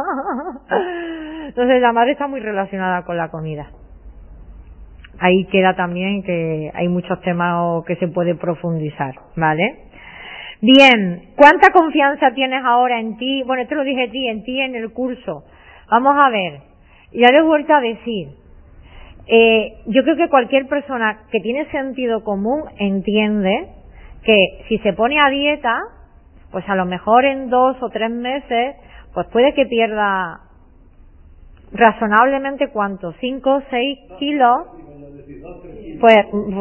[1.48, 3.72] Entonces, la madre está muy relacionada con la comida.
[5.20, 9.91] Ahí queda también que hay muchos temas que se puede profundizar, ¿vale?
[10.62, 13.42] Bien, ¿cuánta confianza tienes ahora en ti?
[13.48, 15.44] Bueno, te lo dije a ti, en ti en el curso.
[15.90, 16.60] Vamos a ver,
[17.12, 18.28] ya le he vuelto a decir,
[19.26, 23.70] eh, yo creo que cualquier persona que tiene sentido común entiende
[24.24, 25.80] que si se pone a dieta,
[26.52, 28.76] pues a lo mejor en dos o tres meses,
[29.16, 30.42] pues puede que pierda
[31.74, 34.68] razonablemente cuánto, cinco o seis kilos,
[36.00, 36.18] pues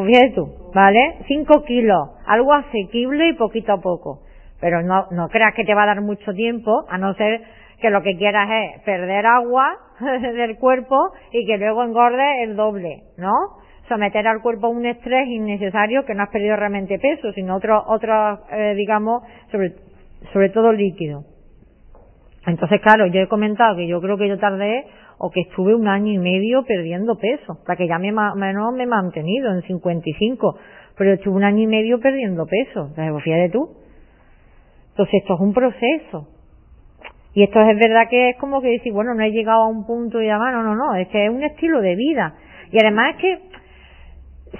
[0.07, 1.18] fíjate tú, ¿vale?
[1.27, 4.23] Cinco kilos, algo asequible y poquito a poco.
[4.61, 7.43] Pero no, no creas que te va a dar mucho tiempo, a no ser
[7.81, 13.05] que lo que quieras es perder agua del cuerpo y que luego engorde el doble,
[13.16, 13.33] ¿no?
[13.89, 17.83] Someter al cuerpo a un estrés innecesario que no has perdido realmente peso, sino otro,
[17.87, 19.75] otro eh, digamos, sobre,
[20.33, 21.25] sobre todo líquido.
[22.47, 24.87] Entonces, claro, yo he comentado que yo creo que yo tardé
[25.23, 28.85] o que estuve un año y medio perdiendo peso, para que ya me, menos me
[28.85, 30.57] he mantenido en 55,
[30.97, 33.68] pero estuve un año y medio perdiendo peso, entonces fíjate tú.
[34.93, 36.29] Entonces esto es un proceso.
[37.35, 39.87] Y esto es verdad que es como que decir, bueno, no he llegado a un
[39.87, 42.35] punto y además, no, no, no, es que es un estilo de vida.
[42.73, 43.39] Y además es que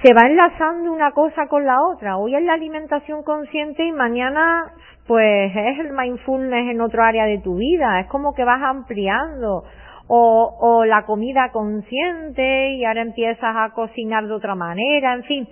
[0.03, 2.19] se va enlazando una cosa con la otra.
[2.19, 4.75] Hoy es la alimentación consciente y mañana
[5.07, 7.99] pues es el mindfulness en otro área de tu vida.
[8.01, 9.65] Es como que vas ampliando
[10.13, 15.49] o, o la comida consciente y ahora empiezas a cocinar de otra manera, en fin,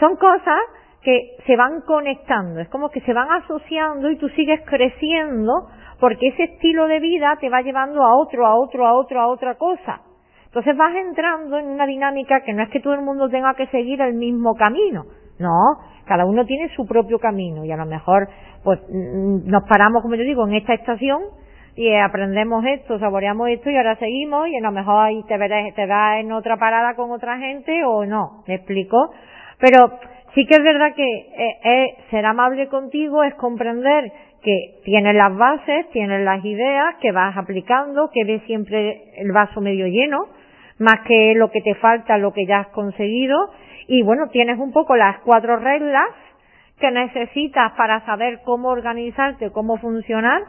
[0.00, 0.60] son cosas
[1.02, 5.68] que se van conectando, es como que se van asociando y tú sigues creciendo
[6.00, 9.26] porque ese estilo de vida te va llevando a otro, a otro, a otro, a
[9.26, 10.00] otra cosa.
[10.46, 13.66] Entonces vas entrando en una dinámica que no es que todo el mundo tenga que
[13.66, 15.04] seguir el mismo camino,
[15.38, 15.52] no,
[16.06, 18.26] cada uno tiene su propio camino y a lo mejor
[18.64, 21.20] pues mm, nos paramos, como yo digo, en esta estación
[21.78, 25.72] y aprendemos esto, saboreamos esto y ahora seguimos y a lo mejor ahí te verás,
[25.76, 29.12] te vas en otra parada con otra gente o no, ¿me explico?
[29.60, 29.96] Pero
[30.34, 34.10] sí que es verdad que eh, ser amable contigo es comprender
[34.42, 39.60] que tienes las bases, tienes las ideas, que vas aplicando, que ves siempre el vaso
[39.60, 40.26] medio lleno,
[40.80, 43.52] más que lo que te falta, lo que ya has conseguido,
[43.86, 46.08] y bueno, tienes un poco las cuatro reglas
[46.80, 50.42] que necesitas para saber cómo organizarte, cómo funcionar,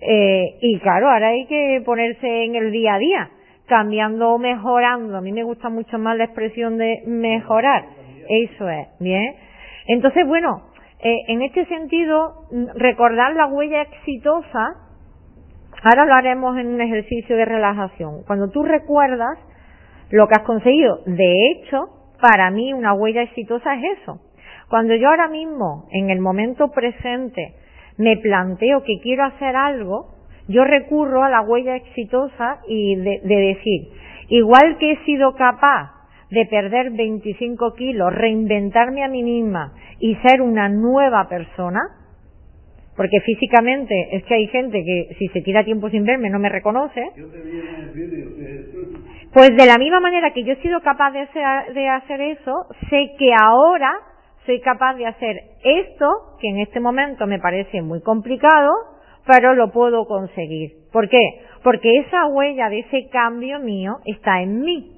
[0.00, 3.30] eh, y claro, ahora hay que ponerse en el día a día,
[3.66, 5.16] cambiando, mejorando.
[5.16, 7.84] A mí me gusta mucho más la expresión de mejorar.
[8.28, 9.34] Eso es, bien.
[9.86, 10.62] Entonces, bueno,
[11.00, 14.76] eh, en este sentido, recordar la huella exitosa,
[15.82, 18.22] ahora lo haremos en un ejercicio de relajación.
[18.26, 19.38] Cuando tú recuerdas
[20.10, 21.88] lo que has conseguido, de hecho,
[22.20, 24.20] para mí una huella exitosa es eso.
[24.70, 27.54] Cuando yo ahora mismo, en el momento presente,
[27.96, 30.14] me planteo que quiero hacer algo,
[30.48, 33.88] yo recurro a la huella exitosa y de, decir,
[34.28, 35.92] igual que he sido capaz
[36.30, 41.80] de perder 25 kilos, reinventarme a mí misma y ser una nueva persona,
[42.96, 46.48] porque físicamente es que hay gente que si se tira tiempo sin verme no me
[46.48, 47.10] reconoce.
[49.32, 51.26] Pues de la misma manera que yo he sido capaz de
[51.74, 53.92] de hacer eso, sé que ahora
[54.46, 58.72] soy capaz de hacer esto, que en este momento me parece muy complicado,
[59.26, 60.72] pero lo puedo conseguir.
[60.92, 61.20] ¿Por qué?
[61.62, 64.90] Porque esa huella de ese cambio mío está en mí.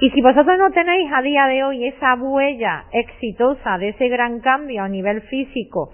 [0.00, 4.40] Y si vosotros no tenéis a día de hoy esa huella exitosa de ese gran
[4.40, 5.92] cambio a nivel físico,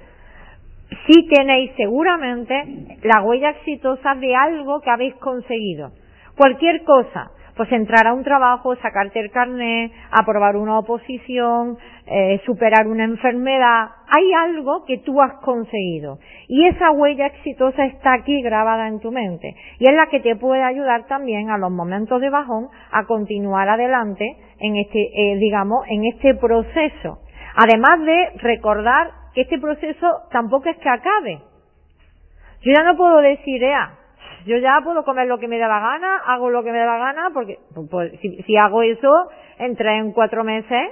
[1.06, 2.54] sí tenéis seguramente
[3.02, 5.92] la huella exitosa de algo que habéis conseguido.
[6.36, 12.86] Cualquier cosa, pues entrar a un trabajo, sacarte el carnet, aprobar una oposición, eh, superar
[12.86, 13.90] una enfermedad.
[14.08, 19.10] Hay algo que tú has conseguido y esa huella exitosa está aquí grabada en tu
[19.12, 23.04] mente y es la que te puede ayudar también a los momentos de bajón a
[23.04, 27.18] continuar adelante en este, eh, digamos, en este proceso.
[27.56, 31.38] Además de recordar que este proceso tampoco es que acabe.
[32.62, 33.98] Yo ya no puedo decir, ea,
[34.46, 36.86] yo ya puedo comer lo que me da la gana, hago lo que me da
[36.86, 37.58] la gana, porque
[37.90, 39.10] pues, si, hago eso,
[39.58, 40.90] entré en cuatro meses.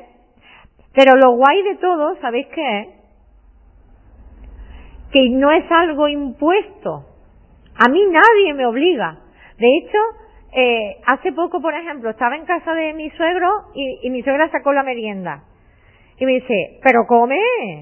[0.94, 2.88] Pero lo guay de todo, ¿sabéis qué es?
[5.10, 7.06] Que no es algo impuesto.
[7.76, 9.18] A mí nadie me obliga.
[9.58, 9.98] De hecho,
[10.54, 14.50] eh, hace poco, por ejemplo, estaba en casa de mi suegro y, y mi suegra
[14.50, 15.44] sacó la merienda.
[16.18, 17.36] Y me dice, pero come,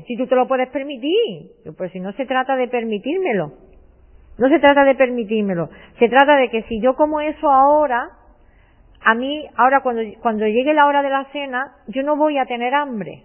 [0.07, 1.51] si tú te lo puedes permitir.
[1.77, 3.70] Pues si no se trata de permitírmelo.
[4.41, 5.69] No se trata de permitírmelo,
[5.99, 8.09] se trata de que si yo como eso ahora,
[9.05, 12.47] a mí, ahora cuando, cuando llegue la hora de la cena, yo no voy a
[12.47, 13.25] tener hambre.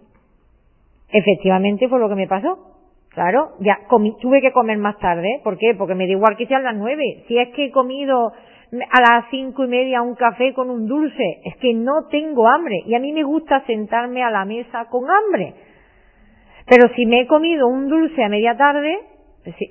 [1.10, 2.74] Efectivamente fue lo que me pasó.
[3.12, 3.78] Claro, ya
[4.22, 5.40] tuve que comer más tarde.
[5.42, 5.74] ¿Por qué?
[5.78, 7.24] Porque me da igual que sean las nueve.
[7.30, 8.34] Si es que he comido
[8.92, 12.84] a las cinco y media un café con un dulce, es que no tengo hambre.
[12.86, 15.54] Y a mí me gusta sentarme a la mesa con hambre.
[16.68, 19.00] Pero si me he comido un dulce a media tarde,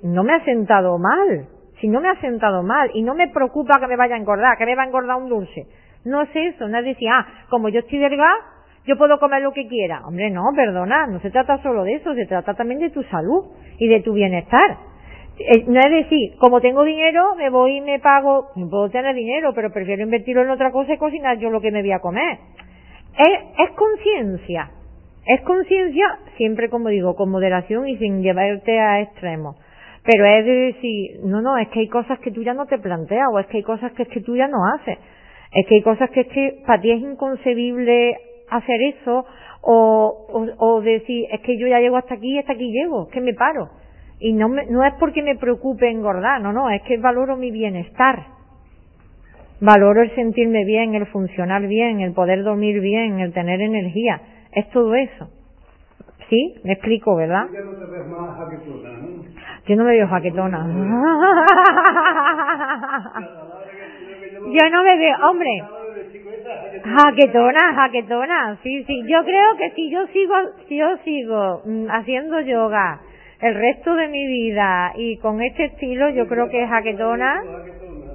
[0.02, 1.48] no me ha sentado mal,
[1.80, 4.56] si no me ha sentado mal y no me preocupa que me vaya a engordar,
[4.56, 5.66] que me va a engordar un dulce.
[6.04, 8.34] No es eso, no es decir, ah, como yo estoy delgada,
[8.86, 10.02] yo puedo comer lo que quiera.
[10.06, 13.46] Hombre, no, perdona, no se trata solo de eso, se trata también de tu salud
[13.78, 14.76] y de tu bienestar.
[15.38, 19.52] Eh, no es decir, como tengo dinero, me voy y me pago, puedo tener dinero,
[19.54, 22.38] pero prefiero invertirlo en otra cosa y cocinar yo lo que me voy a comer.
[23.16, 24.70] Es conciencia,
[25.26, 29.56] es conciencia, siempre como digo, con moderación y sin llevarte a extremos.
[30.04, 32.78] Pero es de decir, no, no, es que hay cosas que tú ya no te
[32.78, 34.98] planteas, o es que hay cosas que es que tú ya no haces.
[35.52, 38.16] Es que hay cosas que es que para ti es inconcebible
[38.50, 39.24] hacer eso,
[39.62, 43.04] o, o, o decir, es que yo ya llego hasta aquí y hasta aquí llego,
[43.04, 43.70] es que me paro.
[44.20, 47.50] Y no, me, no es porque me preocupe engordar, no, no, es que valoro mi
[47.50, 48.26] bienestar.
[49.60, 54.20] Valoro el sentirme bien, el funcionar bien, el poder dormir bien, el tener energía.
[54.52, 55.30] Es todo eso.
[56.34, 56.54] ¿Sí?
[56.64, 57.46] Me explico, ¿verdad?
[57.52, 59.06] Ya no te ves más jaquetona, ¿no?
[59.66, 60.58] Yo no me veo jaquetona.
[64.46, 65.62] Yo no me veo, hombre.
[66.82, 69.04] Jaquetona, jaquetona, sí, sí.
[69.06, 70.34] Yo creo que si yo sigo,
[70.68, 73.00] si yo sigo mm, haciendo yoga
[73.40, 77.42] el resto de mi vida y con este estilo, yo creo que jaquetona,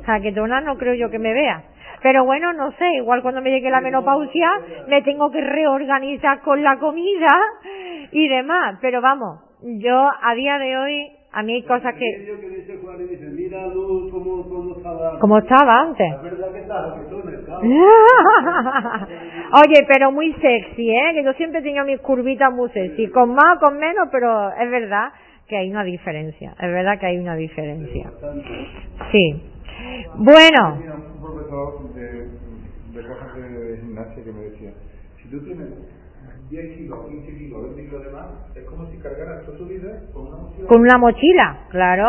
[0.05, 1.63] jaquetona no creo yo que me vea.
[2.01, 4.49] Pero bueno, no sé, igual cuando me llegue la menopausia
[4.87, 7.39] me tengo que reorganizar con la comida
[8.11, 8.77] y demás.
[8.81, 12.05] Pero vamos, yo a día de hoy, a mí hay cosas que...
[15.19, 16.15] Como estaba antes.
[19.51, 21.11] Oye, pero muy sexy, ¿eh?
[21.13, 24.71] Que yo siempre tenía mis curvitas muy sexy, con más o con menos, pero es
[24.71, 25.11] verdad
[25.47, 28.11] que hay una diferencia, es verdad que hay una diferencia.
[29.11, 29.43] Sí.
[30.15, 31.08] Bueno.
[31.49, 32.27] De,
[32.93, 34.71] de cosas de gimnasia que me decía,
[35.21, 35.67] si tú tienes
[36.49, 39.99] 10 kilos, 15 kilos, 20 kilos de más, es como si cargaras toda tu vida
[40.13, 40.67] con una mochila.
[40.67, 42.05] Con una mochila, claro.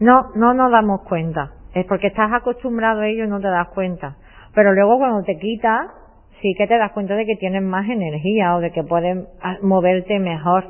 [0.00, 1.52] No no nos damos cuenta.
[1.74, 4.16] Es porque estás acostumbrado a ello y no te das cuenta.
[4.54, 5.90] Pero luego cuando te quitas,
[6.40, 9.26] sí que te das cuenta de que tienes más energía o de que puedes
[9.62, 10.64] moverte mejor.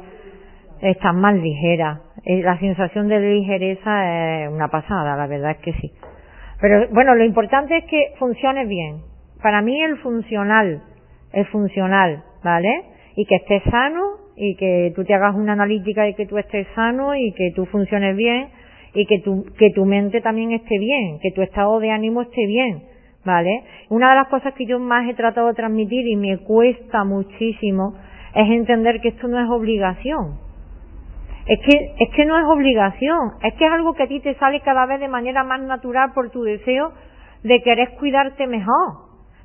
[0.82, 2.00] Estás más ligera.
[2.26, 5.92] La sensación de ligereza es una pasada, la verdad es que sí.
[6.60, 9.02] Pero bueno, lo importante es que funcione bien.
[9.40, 10.82] Para mí el funcional,
[11.32, 12.82] el funcional, ¿vale?
[13.14, 14.02] Y que estés sano
[14.36, 17.64] y que tú te hagas una analítica de que tú estés sano y que tú
[17.66, 18.48] funciones bien
[18.92, 22.44] y que tu, que tu mente también esté bien, que tu estado de ánimo esté
[22.46, 22.82] bien,
[23.24, 23.62] ¿vale?
[23.88, 27.94] Una de las cosas que yo más he tratado de transmitir y me cuesta muchísimo
[28.34, 30.51] es entender que esto no es obligación.
[31.46, 34.34] Es que, es que no es obligación, es que es algo que a ti te
[34.34, 36.92] sale cada vez de manera más natural por tu deseo
[37.42, 38.92] de querer cuidarte mejor,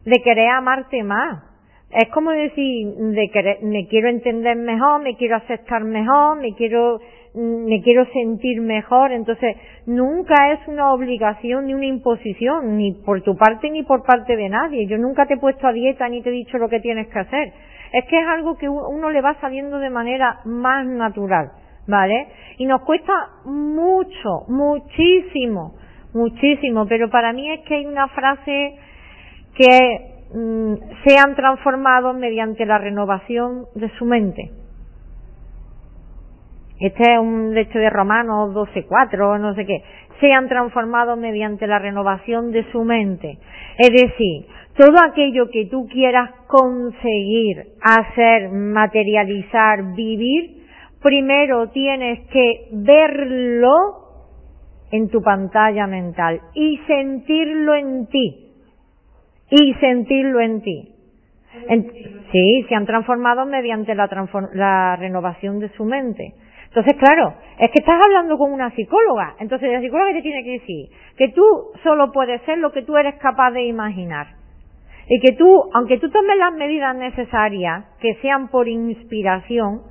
[0.05, 1.43] de querer amarte más.
[1.89, 6.99] Es como decir, de querer, me quiero entender mejor, me quiero aceptar mejor, me quiero
[7.37, 13.35] me quiero sentir mejor, entonces nunca es una obligación ni una imposición, ni por tu
[13.35, 14.87] parte ni por parte de nadie.
[14.87, 17.19] Yo nunca te he puesto a dieta ni te he dicho lo que tienes que
[17.19, 17.53] hacer.
[17.93, 21.51] Es que es algo que uno le va saliendo de manera más natural,
[21.87, 22.27] ¿vale?
[22.57, 23.13] Y nos cuesta
[23.45, 25.75] mucho, muchísimo,
[26.13, 28.75] muchísimo, pero para mí es que hay una frase
[29.55, 29.99] que
[30.33, 30.73] mm,
[31.05, 34.51] se han transformado mediante la renovación de su mente.
[36.79, 39.83] Este es un hecho de Romanos 12.4, no sé qué.
[40.19, 43.39] Se han transformado mediante la renovación de su mente.
[43.79, 50.56] Es decir, todo aquello que tú quieras conseguir, hacer, materializar, vivir,
[51.01, 53.75] primero tienes que verlo
[54.91, 58.53] en tu pantalla mental y sentirlo en ti.
[59.49, 60.93] Y sentirlo en ti.
[62.31, 64.09] sí, se han transformado mediante la,
[64.53, 66.33] la renovación de su mente.
[66.67, 69.35] Entonces, claro, es que estás hablando con una psicóloga.
[69.39, 71.43] Entonces, la psicóloga te tiene que decir que tú
[71.83, 74.27] solo puedes ser lo que tú eres capaz de imaginar.
[75.09, 79.83] Y que tú, aunque tú tomes las medidas necesarias, que sean por inspiración,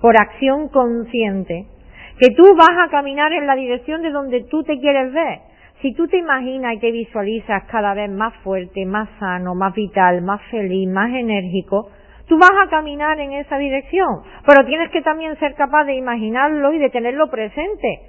[0.00, 1.66] por acción consciente,
[2.18, 5.40] que tú vas a caminar en la dirección de donde tú te quieres ver.
[5.82, 10.22] Si tú te imaginas y te visualizas cada vez más fuerte, más sano, más vital,
[10.22, 11.90] más feliz, más enérgico,
[12.28, 16.74] Tú vas a caminar en esa dirección, pero tienes que también ser capaz de imaginarlo
[16.74, 18.00] y de tenerlo presente.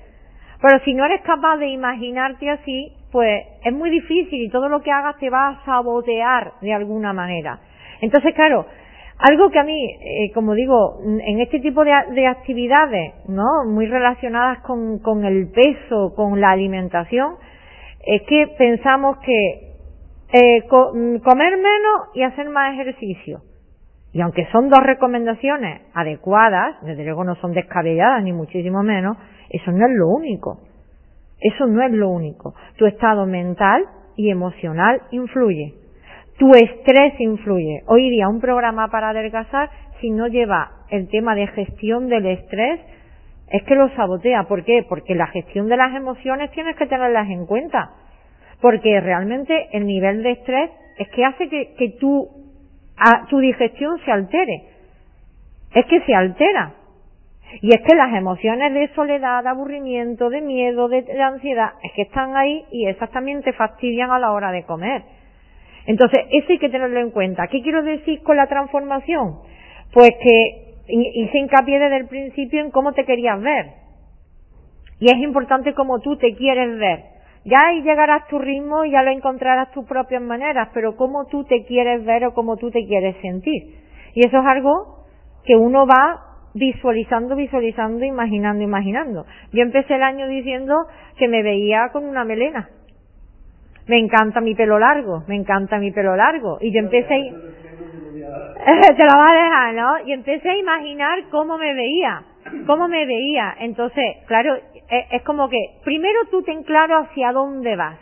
[0.61, 4.81] Pero si no eres capaz de imaginarte así, pues es muy difícil y todo lo
[4.81, 7.59] que hagas te va a sabotear de alguna manera.
[8.01, 8.65] Entonces, claro,
[9.19, 13.65] algo que a mí, eh, como digo, en este tipo de, actividades, ¿no?
[13.65, 17.35] Muy relacionadas con, el peso, con la alimentación,
[18.05, 19.75] es que pensamos que
[20.31, 23.41] eh, comer menos y hacer más ejercicio.
[24.13, 29.17] Y aunque son dos recomendaciones adecuadas, desde luego no son descabelladas ni muchísimo menos,
[29.49, 30.61] eso no es lo único.
[31.41, 32.55] Eso no es lo único.
[32.77, 35.78] Tu estado mental y emocional influye.
[36.39, 37.83] Tu estrés influye.
[37.87, 39.69] Hoy día un programa para adelgazar,
[39.99, 42.79] si no lleva el tema de gestión del estrés,
[43.51, 44.43] es que lo sabotea.
[44.43, 44.85] ¿Por qué?
[44.87, 47.91] Porque la gestión de las emociones tienes que tenerlas en cuenta.
[48.61, 52.29] Porque realmente el nivel de estrés es que hace que, tú
[52.95, 54.63] a tu digestión se altere.
[55.75, 56.71] Es que se altera.
[57.61, 62.03] Y es que las emociones de soledad, de aburrimiento, de miedo, de, ansiedad, es que
[62.03, 65.18] están ahí y esas también te fastidian a la hora de comer.
[65.85, 67.47] Entonces, eso hay que tenerlo en cuenta.
[67.47, 69.39] ¿Qué quiero decir con la transformación?
[69.93, 73.67] Pues que hice hincapié desde el principio en cómo te querías ver.
[74.99, 77.03] Y es importante cómo tú te quieres ver.
[77.45, 81.45] Ya ahí llegarás tu ritmo y ya lo encontrarás tus propias maneras, pero cómo tú
[81.45, 83.75] te quieres ver o cómo tú te quieres sentir.
[84.13, 85.05] Y eso es algo
[85.45, 89.25] que uno va visualizando, visualizando, imaginando, imaginando.
[89.53, 90.75] Yo empecé el año diciendo
[91.17, 92.69] que me veía con una melena.
[93.89, 96.59] Me encanta mi pelo largo, me encanta mi pelo largo.
[96.61, 97.07] Y yo empecé,
[98.95, 100.05] te lo vas a dejar, ¿no?
[100.05, 102.21] Y empecé a imaginar cómo me veía,
[102.67, 103.55] cómo me veía.
[103.61, 107.97] Entonces, claro, e, es, como que primero tú ten claro hacia dónde vas.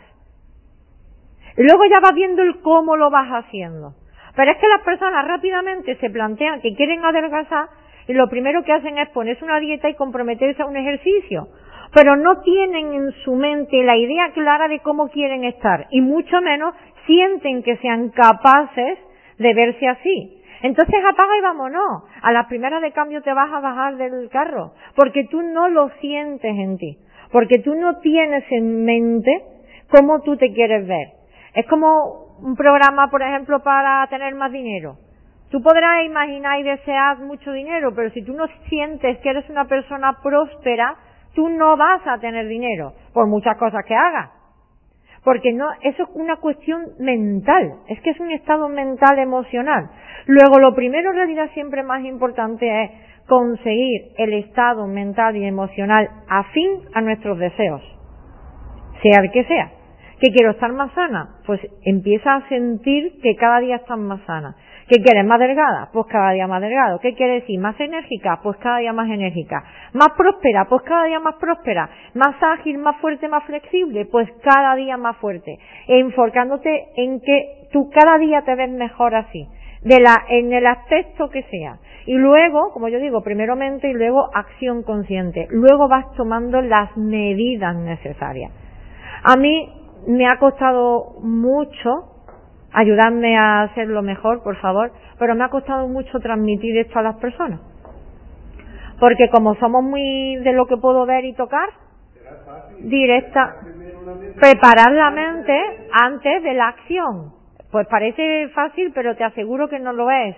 [1.56, 3.94] Y luego ya vas viendo el cómo lo vas haciendo.
[4.36, 7.70] Pero es que las personas rápidamente se plantean que quieren adelgazar
[8.08, 11.48] y lo primero que hacen es ponerse una dieta y comprometerse a un ejercicio.
[11.94, 16.40] Pero no tienen en su mente la idea clara de cómo quieren estar y mucho
[16.40, 16.74] menos
[17.06, 18.98] sienten que sean capaces
[19.38, 20.42] de verse así.
[20.62, 22.02] Entonces apaga y vámonos.
[22.22, 25.88] A la primera de cambio te vas a bajar del carro, porque tú no lo
[26.00, 26.98] sientes en ti,
[27.32, 29.30] porque tú no tienes en mente
[29.90, 31.08] cómo tú te quieres ver.
[31.54, 34.96] Es como un programa, por ejemplo, para tener más dinero.
[35.50, 39.64] Tú podrás imaginar y desear mucho dinero, pero si tú no sientes que eres una
[39.64, 40.94] persona próspera,
[41.38, 44.30] tú no vas a tener dinero, por muchas cosas que hagas.
[45.22, 49.88] Porque no, eso es una cuestión mental, es que es un estado mental emocional.
[50.26, 52.90] Luego, lo primero en realidad siempre más importante es
[53.28, 57.82] conseguir el estado mental y emocional afín a nuestros deseos,
[59.00, 59.70] sea el que sea.
[60.20, 61.36] ¿Que quiero estar más sana?
[61.46, 64.56] Pues empieza a sentir que cada día estás más sana.
[64.88, 65.26] ¿Qué quieres?
[65.26, 65.90] ¿Más delgada?
[65.92, 66.98] Pues cada día más delgado.
[66.98, 67.60] ¿Qué quieres decir?
[67.60, 68.40] ¿Más enérgica?
[68.42, 69.62] Pues cada día más enérgica.
[69.92, 70.64] ¿Más próspera?
[70.64, 71.90] Pues cada día más próspera.
[72.14, 74.06] ¿Más ágil, más fuerte, más flexible?
[74.06, 75.58] Pues cada día más fuerte.
[75.88, 79.46] Enfocándote en que tú cada día te ves mejor así.
[79.82, 81.76] De la, en el aspecto que sea.
[82.06, 85.48] Y luego, como yo digo, primero mente y luego acción consciente.
[85.50, 88.52] Luego vas tomando las medidas necesarias.
[89.22, 89.70] A mí
[90.06, 92.17] me ha costado mucho
[92.72, 97.16] ayudarme a hacerlo mejor, por favor, pero me ha costado mucho transmitir esto a las
[97.16, 97.60] personas.
[98.98, 101.68] Porque como somos muy de lo que puedo ver y tocar,
[102.80, 103.56] directa,
[104.40, 105.56] preparar la mente
[105.92, 107.32] antes de la acción.
[107.70, 110.36] Pues parece fácil, pero te aseguro que no lo es.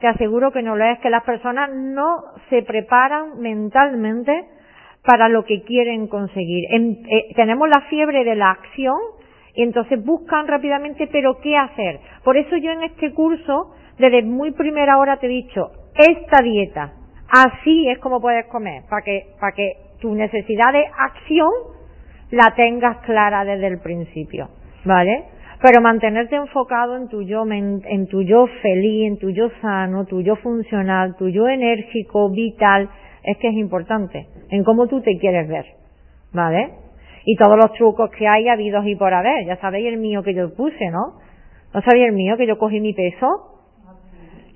[0.00, 4.46] Te aseguro que no lo es, que las personas no se preparan mentalmente
[5.04, 6.64] para lo que quieren conseguir.
[6.70, 8.98] Eh, tenemos la fiebre de la acción
[9.58, 11.98] y entonces buscan rápidamente, pero ¿qué hacer?
[12.22, 16.92] Por eso yo en este curso, desde muy primera hora te he dicho, esta dieta,
[17.28, 21.50] así es como puedes comer, para que, para que tu necesidad de acción
[22.30, 24.48] la tengas clara desde el principio,
[24.84, 25.24] ¿vale?
[25.60, 30.22] Pero mantenerte enfocado en tu yo, en tu yo feliz, en tu yo sano, tu
[30.22, 32.88] yo funcional, tu yo enérgico, vital,
[33.24, 35.64] es que es importante, en cómo tú te quieres ver,
[36.32, 36.87] ¿vale?
[37.30, 39.44] Y todos los trucos que hay habidos y por haber.
[39.44, 41.20] Ya sabéis el mío que yo puse, ¿no?
[41.74, 43.26] ¿No sabéis el mío que yo cogí mi peso?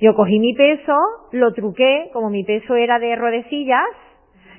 [0.00, 0.96] Yo cogí mi peso,
[1.32, 3.84] lo truqué, como mi peso era de rodecillas,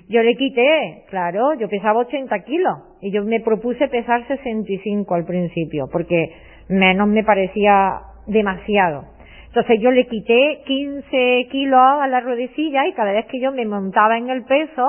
[0.10, 5.26] yo le quité, claro, yo pesaba 80 kilos y yo me propuse pesar 65 al
[5.26, 6.36] principio, porque
[6.70, 9.06] menos me parecía demasiado.
[9.48, 13.66] Entonces yo le quité 15 kilos a la rodecilla y cada vez que yo me
[13.66, 14.88] montaba en el peso,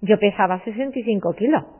[0.00, 1.79] yo pesaba 65 kilos.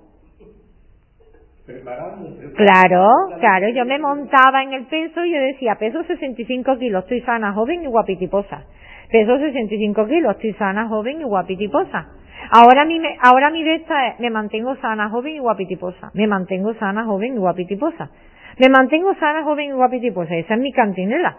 [2.56, 3.06] Claro,
[3.38, 7.52] claro, yo me montaba en el peso y yo decía, peso 65 kilos, estoy sana,
[7.52, 8.64] joven y guapitiposa.
[9.10, 12.08] Peso 65 kilos, estoy sana, joven y guapitiposa.
[12.52, 16.10] Ahora mi, ahora mi de esta es, me mantengo sana, joven y guapitiposa.
[16.14, 18.10] Me mantengo sana, joven y guapitiposa.
[18.58, 20.34] Me mantengo sana, joven y guapitiposa.
[20.34, 21.36] Esa es mi cantinela.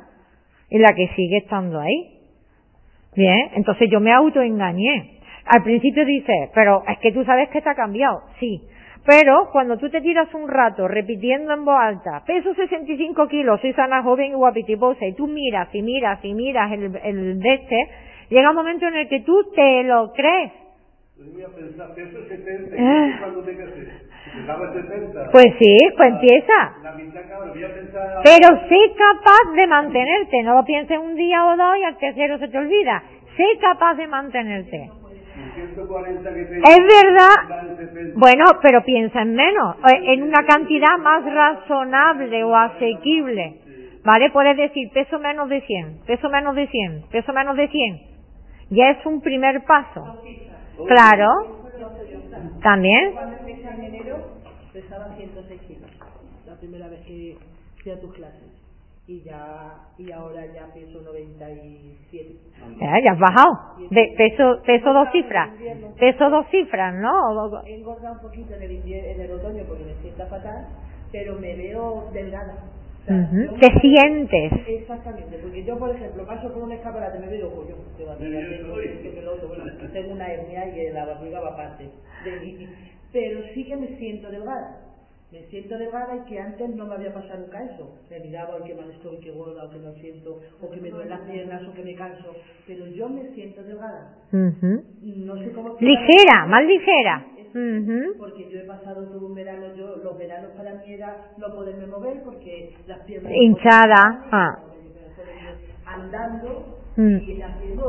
[0.69, 2.19] Y la que sigue estando ahí.
[3.15, 5.19] Bien, entonces yo me autoengañé.
[5.45, 8.21] Al principio dice, pero es que tú sabes que está cambiado.
[8.39, 8.61] Sí,
[9.05, 13.73] pero cuando tú te tiras un rato repitiendo en voz alta, peso 65 kilos, soy
[13.73, 17.87] sana, joven y guapitiposa, y tú miras y miras y miras el, el de este,
[18.29, 20.51] llega un momento en el que tú te lo crees.
[25.31, 26.73] Pues sí, pues empieza.
[28.23, 32.37] Pero sé capaz de mantenerte, no lo pienses un día o dos y al tercero
[32.37, 33.03] se te olvida.
[33.35, 35.00] Sé capaz de mantenerte.
[35.41, 38.13] Es verdad.
[38.15, 43.57] Bueno, pero piensa en menos, eh, en una cantidad más razonable o asequible.
[44.03, 44.31] ¿Vale?
[44.31, 48.01] Puedes decir peso menos de 100, peso menos de 100, peso menos de 100.
[48.71, 50.21] Ya es un primer paso.
[50.87, 51.61] Claro.
[52.63, 53.13] También.
[54.73, 55.91] pesaba 106 kilos.
[56.47, 57.37] La primera vez que
[57.83, 58.60] fui a tus clases
[59.11, 62.35] y ya y ahora ya peso 97.
[62.79, 63.75] Ya, ya has bajado.
[63.89, 65.49] De, peso peso dos cifras.
[65.99, 67.61] Peso dos cifras, ¿no?
[67.65, 70.65] He engordado un poquito en el, en el otoño porque me sienta fatal,
[71.11, 72.55] pero me veo delgada.
[73.05, 74.51] Te sientes.
[74.67, 78.75] Exactamente, porque yo, por ejemplo, paso por un escaparate, me veo pollo de barriga, tengo,
[78.75, 81.89] que bueno, una hernia y la barriga va aparte
[82.23, 82.69] de mí,
[83.11, 84.90] pero sí que me siento delgada
[85.31, 87.97] me siento delgada y que antes no me había pasado nunca eso.
[88.09, 90.89] Me miraba, o que mal estoy, que gorda, o que no siento, o que me
[90.89, 92.35] duelen las piernas, o que me canso.
[92.67, 94.17] Pero yo me siento delgada.
[94.31, 95.77] No sé cómo...
[95.79, 97.25] Ligera, más ligera.
[98.17, 101.87] Porque yo he pasado todo un verano, yo los veranos para mí era no poderme
[101.87, 103.31] mover porque las piernas...
[103.33, 104.25] Hinchada.
[104.31, 104.59] Ah.
[105.85, 107.17] Andando mm.
[107.17, 107.85] y las piernas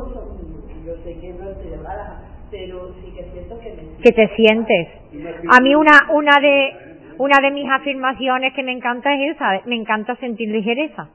[0.84, 4.02] yo sé que no estoy delgada, pero sí que siento que me...
[4.02, 4.88] Que te sientes.
[5.48, 6.81] A mí una, una de
[7.22, 11.08] una de mis afirmaciones que me encanta es esa, me encanta sentir ligereza.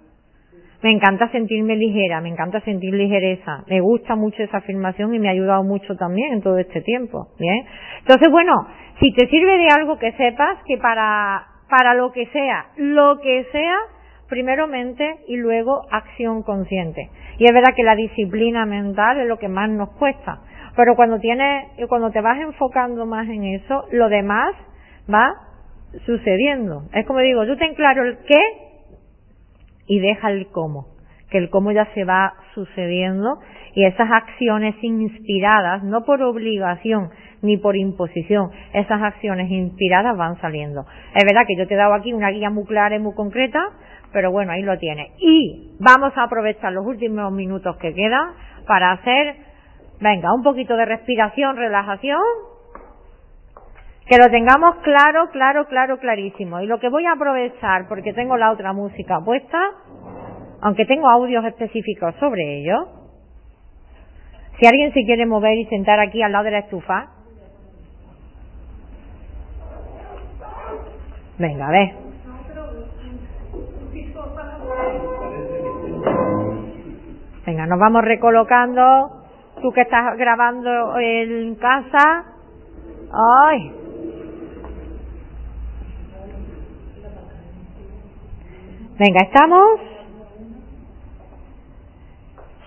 [0.82, 3.66] Me encanta sentirme ligera, me encanta sentir ligereza.
[3.68, 7.28] Me gusta mucho esa afirmación y me ha ayudado mucho también en todo este tiempo.
[7.38, 7.66] Bien.
[8.00, 8.54] Entonces, bueno,
[9.02, 13.46] si te sirve de algo que sepas que para para lo que sea, lo que
[13.52, 13.76] sea,
[14.30, 17.10] primero mente y luego acción consciente.
[17.38, 20.40] Y es verdad que la disciplina mental es lo que más nos cuesta,
[20.78, 24.56] pero cuando tienes, cuando te vas enfocando más en eso, lo demás
[25.14, 25.47] va
[26.06, 26.84] sucediendo.
[26.94, 28.40] Es como digo, yo ten claro el qué
[29.88, 30.88] y deja el cómo,
[31.30, 33.40] que el cómo ya se va sucediendo
[33.74, 37.10] y esas acciones inspiradas, no por obligación
[37.42, 40.86] ni por imposición, esas acciones inspiradas van saliendo.
[41.14, 43.60] Es verdad que yo te he dado aquí una guía muy clara y muy concreta,
[44.12, 45.12] pero bueno, ahí lo tienes.
[45.20, 48.32] Y vamos a aprovechar los últimos minutos que quedan
[48.66, 49.36] para hacer,
[50.02, 52.24] venga, un poquito de respiración, relajación,
[54.08, 56.62] que lo tengamos claro, claro, claro, clarísimo.
[56.62, 59.60] Y lo que voy a aprovechar, porque tengo la otra música puesta,
[60.62, 62.88] aunque tengo audios específicos sobre ello,
[64.60, 67.10] si alguien se quiere mover y sentar aquí al lado de la estufa,
[71.38, 72.08] venga, a ver.
[77.46, 79.24] Venga, nos vamos recolocando.
[79.62, 82.26] Tú que estás grabando en casa.
[83.12, 83.87] ¡Ay!
[89.00, 89.80] Venga, ¿estamos?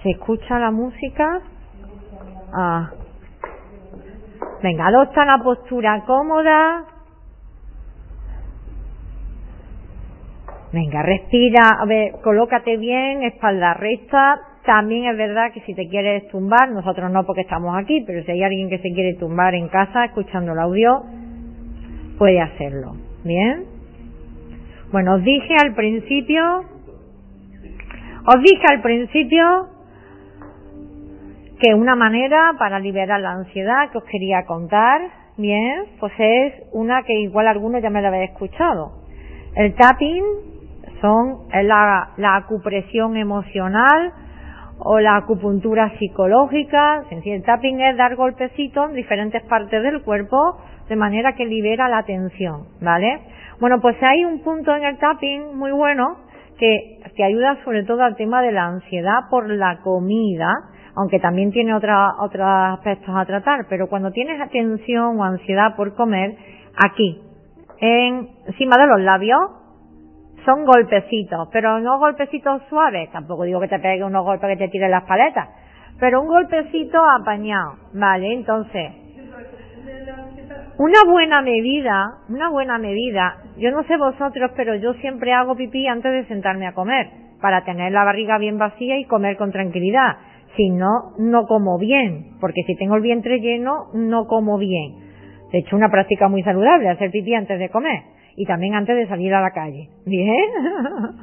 [0.02, 1.40] ¿Se escucha la música?
[2.52, 2.90] Ah.
[4.62, 6.84] Venga, adopta una postura cómoda.
[10.72, 14.40] Venga, respira, a ver, colócate bien, espalda recta.
[14.64, 18.30] También es verdad que si te quieres tumbar, nosotros no porque estamos aquí, pero si
[18.30, 21.02] hay alguien que se quiere tumbar en casa escuchando el audio,
[22.18, 22.94] puede hacerlo.
[23.24, 23.69] ¿Bien?
[24.92, 26.64] Bueno, os dije al principio,
[28.26, 29.68] os dije al principio
[31.60, 35.00] que una manera para liberar la ansiedad que os quería contar,
[35.36, 39.04] bien, pues es una que igual algunos ya me la habéis escuchado.
[39.54, 40.24] El tapping
[41.00, 44.12] son la, la acupresión emocional
[44.80, 47.04] o la acupuntura psicológica.
[47.10, 50.58] El tapping es dar golpecitos en diferentes partes del cuerpo
[50.90, 53.20] de manera que libera la tensión, ¿vale?
[53.60, 56.16] Bueno, pues hay un punto en el tapping muy bueno
[56.58, 60.52] que, que ayuda sobre todo al tema de la ansiedad por la comida,
[60.96, 65.94] aunque también tiene otra, otros aspectos a tratar, pero cuando tienes atención o ansiedad por
[65.94, 66.36] comer,
[66.84, 67.22] aquí,
[67.78, 69.40] en, encima de los labios,
[70.44, 74.68] son golpecitos, pero no golpecitos suaves, tampoco digo que te pegue unos golpes que te
[74.72, 75.50] tiren las paletas,
[76.00, 78.32] pero un golpecito apañado, ¿vale?
[78.32, 78.90] Entonces,
[80.80, 85.86] una buena medida, una buena medida, yo no sé vosotros, pero yo siempre hago pipí
[85.86, 87.06] antes de sentarme a comer,
[87.42, 90.16] para tener la barriga bien vacía y comer con tranquilidad.
[90.56, 94.94] Si no, no como bien, porque si tengo el vientre lleno, no como bien.
[95.52, 98.00] De hecho, una práctica muy saludable, hacer pipí antes de comer
[98.36, 99.90] y también antes de salir a la calle.
[100.06, 100.48] ¿Bien?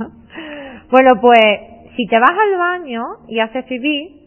[0.91, 1.41] bueno, pues
[1.95, 4.21] si te vas al baño y haces pipí,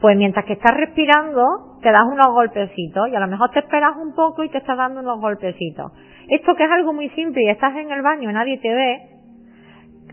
[0.00, 3.96] pues mientras que estás respirando, te das unos golpecitos y a lo mejor te esperas
[3.96, 5.92] un poco y te estás dando unos golpecitos.
[6.28, 9.02] Esto que es algo muy simple y estás en el baño y nadie te ve,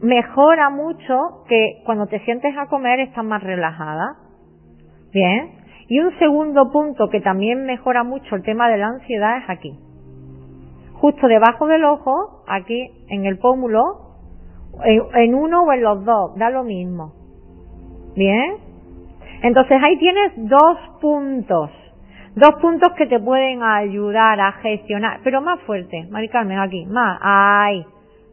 [0.04, 4.18] mejora mucho que cuando te sientes a comer estás más relajada.
[5.12, 5.64] Bien.
[5.88, 9.74] Y un segundo punto que también mejora mucho el tema de la ansiedad es aquí.
[10.94, 14.20] Justo debajo del ojo, aquí en el pómulo,
[14.86, 17.14] en, uno o en los dos, da lo mismo.
[18.16, 18.58] Bien.
[19.44, 21.70] Entonces ahí tienes dos puntos.
[22.36, 27.20] Dos puntos que te pueden ayudar a gestionar, pero más fuerte, Mari Carmen, aquí, más,
[27.22, 27.86] ahí,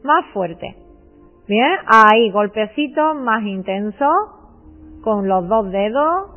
[0.03, 0.75] más fuerte.
[1.47, 4.07] Bien, ahí, golpecito más intenso,
[5.03, 6.31] con los dos dedos,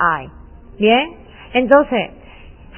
[0.00, 0.28] ahí.
[0.78, 1.10] Bien,
[1.52, 2.10] entonces,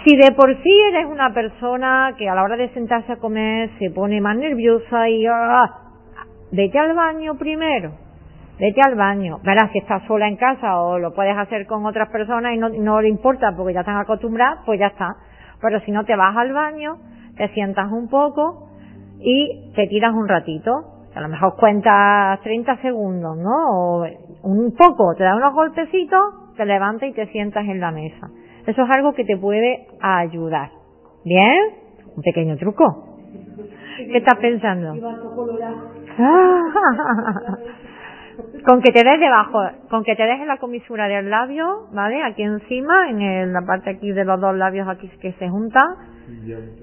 [0.04, 3.70] si de por sí eres una persona que a la hora de sentarse a comer
[3.78, 5.70] se pone más nerviosa y ah,
[6.52, 7.92] vete al baño primero,
[8.58, 9.38] vete al baño.
[9.42, 12.68] Verás, si estás sola en casa o lo puedes hacer con otras personas y no,
[12.68, 15.16] no le importa porque ya están acostumbradas, pues ya está.
[15.60, 16.98] Pero si no te vas al baño,
[17.36, 18.68] te sientas un poco
[19.20, 23.70] y te tiras un ratito a lo mejor cuentas 30 segundos, ¿no?
[23.70, 24.06] O
[24.42, 28.28] un poco, te da unos golpecitos, te levantas y te sientas en la mesa.
[28.66, 30.70] Eso es algo que te puede ayudar.
[31.24, 31.56] ¿Bien?
[32.16, 33.16] Un pequeño truco.
[33.96, 34.94] ¿Qué estás pensando?
[38.64, 39.58] con que te des debajo,
[39.90, 42.22] con que te des en la comisura del labio, ¿vale?
[42.22, 45.86] Aquí encima, en la parte aquí de los dos labios aquí que se juntan,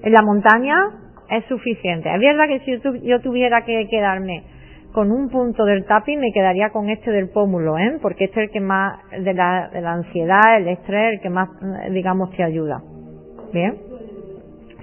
[0.02, 0.76] en la montaña,
[1.30, 2.12] es suficiente.
[2.12, 4.44] Es verdad que si yo tuviera que quedarme
[4.92, 7.98] con un punto del tapping me quedaría con este del pómulo, ¿eh?
[8.00, 11.28] Porque este es el que más, de la, de la ansiedad, el estrés, el que
[11.28, 11.50] más,
[11.90, 12.80] digamos, te ayuda.
[13.52, 13.76] ¿Bien?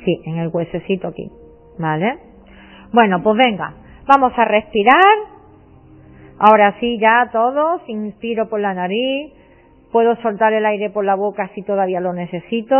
[0.06, 1.32] Sí, en el huesecito aquí.
[1.80, 2.20] ¿Vale?
[2.91, 3.74] Bueno, pues venga,
[4.06, 5.34] vamos a respirar.
[6.39, 9.34] Ahora sí, ya todos, inspiro por la nariz,
[9.91, 12.76] puedo soltar el aire por la boca si todavía lo necesito.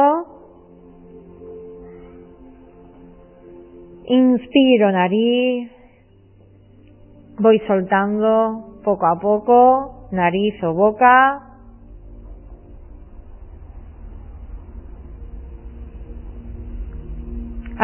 [4.06, 5.72] Inspiro nariz,
[7.40, 11.50] voy soltando poco a poco, nariz o boca.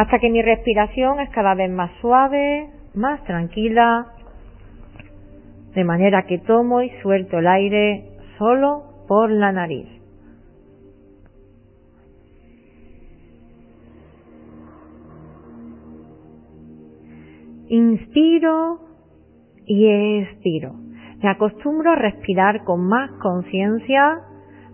[0.00, 4.06] hasta que mi respiración es cada vez más suave, más tranquila,
[5.74, 9.88] de manera que tomo y suelto el aire solo por la nariz.
[17.68, 18.80] Inspiro
[19.64, 19.86] y
[20.22, 20.74] expiro.
[21.22, 24.20] Me acostumbro a respirar con más conciencia,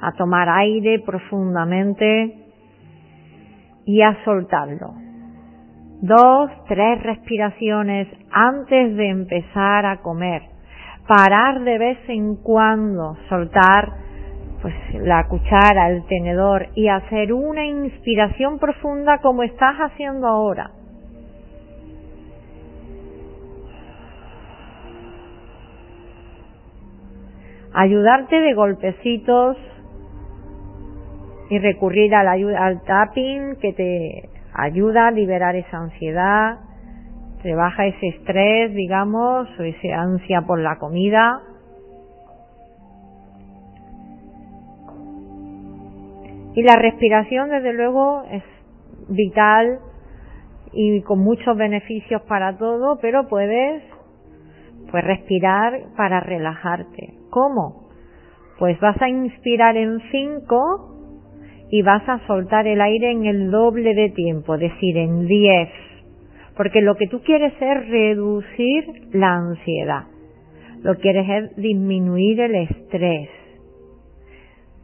[0.01, 2.39] a tomar aire profundamente
[3.85, 5.06] y a soltarlo
[6.01, 10.56] dos, tres respiraciones antes de empezar a comer.
[11.07, 13.93] Parar de vez en cuando, soltar
[14.61, 20.70] pues la cuchara, el tenedor y hacer una inspiración profunda como estás haciendo ahora.
[27.73, 29.57] Ayudarte de golpecitos
[31.51, 36.59] y recurrir al, al tapping que te ayuda a liberar esa ansiedad,
[37.47, 41.43] te baja ese estrés, digamos, o esa ansia por la comida.
[46.56, 48.43] Y la respiración, desde luego, es
[49.09, 49.78] vital
[50.73, 53.85] y con muchos beneficios para todo, pero puedes
[54.90, 57.14] pues respirar para relajarte.
[57.31, 57.90] ¿Cómo?
[58.59, 63.94] Pues vas a inspirar en 5 y vas a soltar el aire en el doble
[63.94, 65.95] de tiempo, es decir, en 10.
[66.57, 70.05] Porque lo que tú quieres es reducir la ansiedad.
[70.83, 73.28] Lo quieres es disminuir el estrés.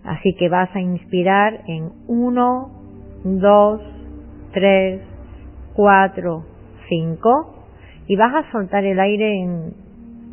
[0.05, 2.83] Así que vas a inspirar en 1,
[3.25, 3.81] 2,
[4.53, 5.01] 3,
[5.75, 6.45] 4,
[6.89, 7.65] 5
[8.09, 9.75] y vas a soltar el aire en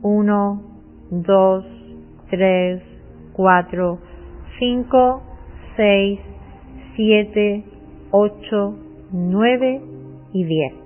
[0.01, 0.61] 1,
[1.11, 1.65] 2,
[2.29, 2.81] 3,
[3.33, 3.99] 4,
[4.59, 5.23] 5,
[5.77, 6.19] 6,
[6.95, 7.63] 7,
[8.11, 8.75] 8,
[9.11, 9.81] 9
[10.33, 10.78] y 10.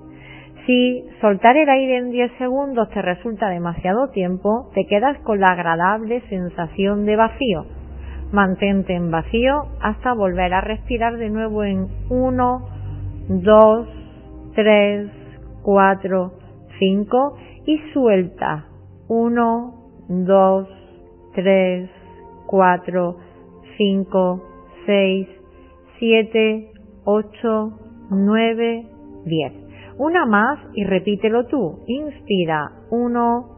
[0.66, 5.48] Si soltar el aire en 10 segundos te resulta demasiado tiempo, te quedas con la
[5.48, 7.66] agradable sensación de vacío.
[8.32, 12.68] Mantente en vacío hasta volver a respirar de nuevo en 1,
[13.28, 13.88] 2,
[14.56, 15.12] 3,
[15.64, 16.32] 4,
[16.80, 18.66] 5 y suelta
[19.10, 19.74] 1,
[20.08, 20.68] 2,
[21.36, 21.90] 3,
[22.48, 23.18] 4,
[23.78, 24.44] 5,
[24.86, 25.28] 6,
[26.00, 26.72] 7,
[27.04, 27.80] 8,
[28.12, 28.86] 9,
[29.26, 29.63] 10.
[29.98, 31.80] Una más y repítelo tú.
[31.88, 33.50] Inspira 1.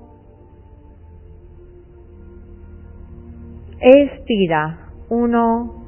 [3.80, 5.86] Expira 1.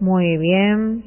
[0.00, 1.04] Muy bien.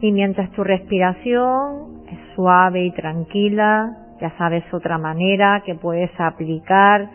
[0.00, 2.04] Y mientras tu respiración
[2.34, 7.08] suave y tranquila, ya sabes otra manera que puedes aplicar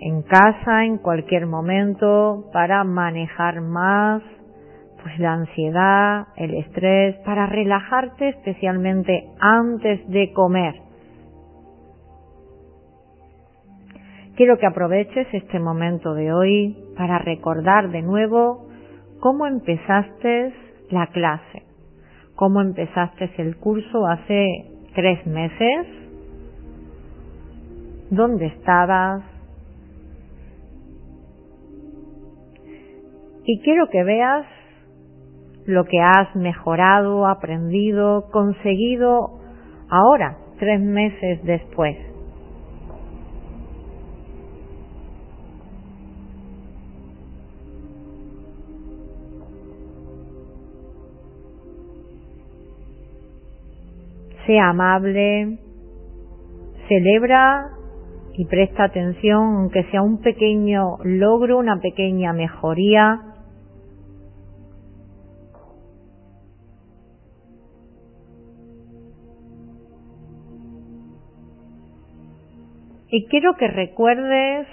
[0.00, 4.22] en casa en cualquier momento para manejar más
[5.02, 10.74] pues la ansiedad, el estrés, para relajarte especialmente antes de comer.
[14.36, 18.68] Quiero que aproveches este momento de hoy para recordar de nuevo
[19.20, 20.52] cómo empezaste
[20.90, 21.70] la clase
[22.40, 25.86] cómo empezaste el curso hace tres meses,
[28.10, 29.22] dónde estabas.
[33.44, 34.46] Y quiero que veas
[35.66, 39.40] lo que has mejorado, aprendido, conseguido
[39.88, 42.09] ahora, tres meses después.
[54.50, 55.58] Sea amable,
[56.88, 57.70] celebra
[58.34, 63.20] y presta atención, aunque sea un pequeño logro, una pequeña mejoría.
[73.08, 74.66] Y quiero que recuerdes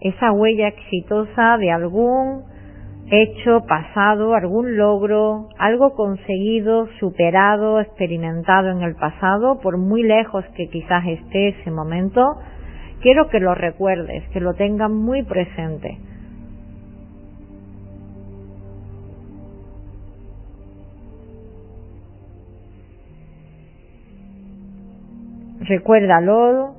[0.00, 2.42] esa huella exitosa de algún
[3.10, 10.68] hecho, pasado, algún logro, algo conseguido, superado, experimentado en el pasado, por muy lejos que
[10.68, 12.36] quizás esté ese momento,
[13.00, 15.98] quiero que lo recuerdes, que lo tengas muy presente.
[25.60, 26.74] Recuérdalo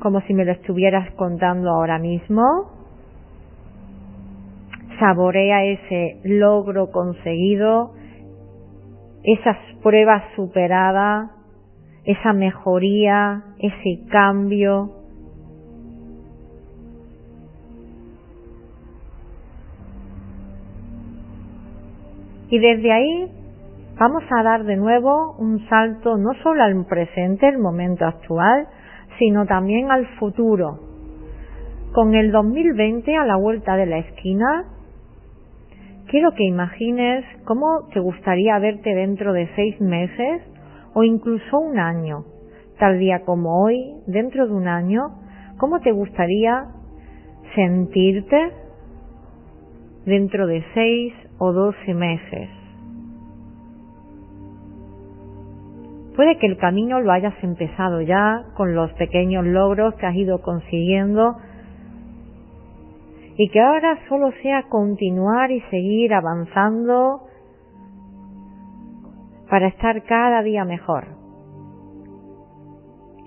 [0.00, 2.79] como si me lo estuvieras contando ahora mismo.
[5.00, 7.94] Saborea ese logro conseguido,
[9.24, 11.30] esas pruebas superadas,
[12.04, 14.90] esa mejoría, ese cambio.
[22.50, 23.32] Y desde ahí
[23.98, 28.66] vamos a dar de nuevo un salto no solo al presente, el momento actual,
[29.18, 30.78] sino también al futuro.
[31.92, 34.64] Con el 2020 a la vuelta de la esquina,
[36.10, 40.42] quiero que imagines cómo te gustaría verte dentro de seis meses
[40.92, 42.24] o incluso un año.
[42.78, 45.02] Tal día como hoy, dentro de un año,
[45.58, 46.66] ¿cómo te gustaría
[47.54, 48.52] sentirte
[50.04, 52.48] dentro de seis o doce meses?
[56.16, 60.42] Puede que el camino lo hayas empezado ya con los pequeños logros que has ido
[60.42, 61.36] consiguiendo
[63.42, 67.22] y que ahora solo sea continuar y seguir avanzando
[69.48, 71.06] para estar cada día mejor.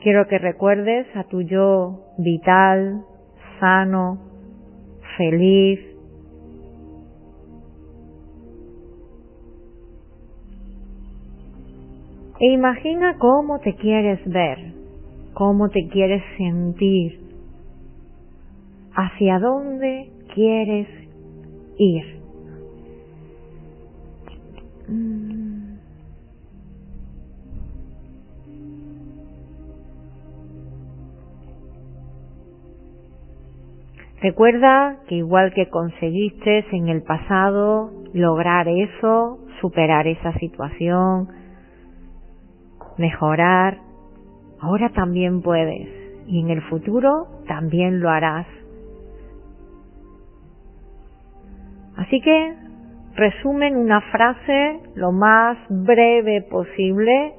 [0.03, 3.06] Quiero que recuerdes a tu yo vital,
[3.60, 4.19] sano,
[5.18, 5.80] feliz,
[12.40, 14.73] E imagina cómo te quieres ver,
[15.34, 17.22] cómo te quieres sentir,
[18.95, 20.88] hacia dónde quieres
[21.78, 22.20] ir.
[24.88, 25.34] Mm.
[34.24, 41.28] Recuerda que igual que conseguiste en el pasado lograr eso, superar esa situación,
[42.98, 43.80] mejorar,
[44.61, 45.90] ahora también puedes
[46.26, 48.48] y en el futuro también lo harás.
[51.98, 52.56] Así que
[53.15, 57.34] resumen una frase lo más breve posible.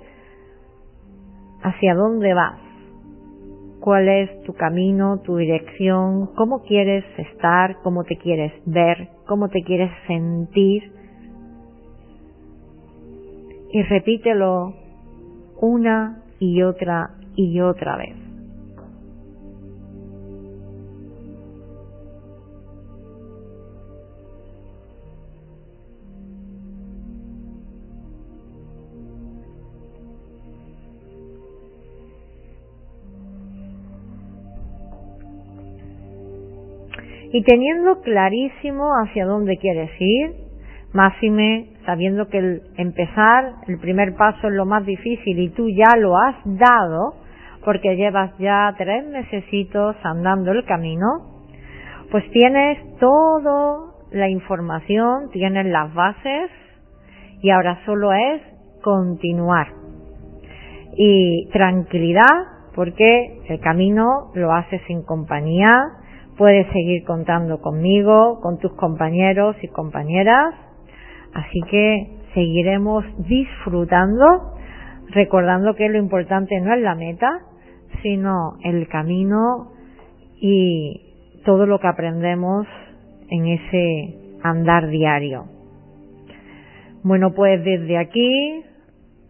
[1.62, 2.60] Hacia dónde vas,
[3.80, 9.62] cuál es tu camino, tu dirección, cómo quieres estar, cómo te quieres ver, cómo te
[9.62, 10.92] quieres sentir.
[13.72, 14.74] Y repítelo
[15.60, 18.23] una y otra y otra vez.
[37.34, 40.34] Y teniendo clarísimo hacia dónde quieres ir,
[40.92, 45.98] máxime sabiendo que el empezar, el primer paso es lo más difícil y tú ya
[45.98, 47.14] lo has dado,
[47.64, 51.06] porque llevas ya tres mesecitos andando el camino,
[52.12, 53.80] pues tienes toda
[54.12, 56.52] la información, tienes las bases
[57.42, 58.42] y ahora solo es
[58.80, 59.72] continuar.
[60.96, 65.82] Y tranquilidad, porque el camino lo haces en compañía,
[66.36, 70.54] puedes seguir contando conmigo, con tus compañeros y compañeras,
[71.34, 74.54] Así que seguiremos disfrutando,
[75.08, 77.40] recordando que lo importante no es la meta,
[78.02, 79.72] sino el camino
[80.36, 82.66] y todo lo que aprendemos
[83.28, 85.46] en ese andar diario.
[87.02, 88.62] Bueno, pues desde aquí,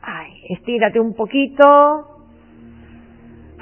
[0.02, 2.13] ay, estírate un poquito.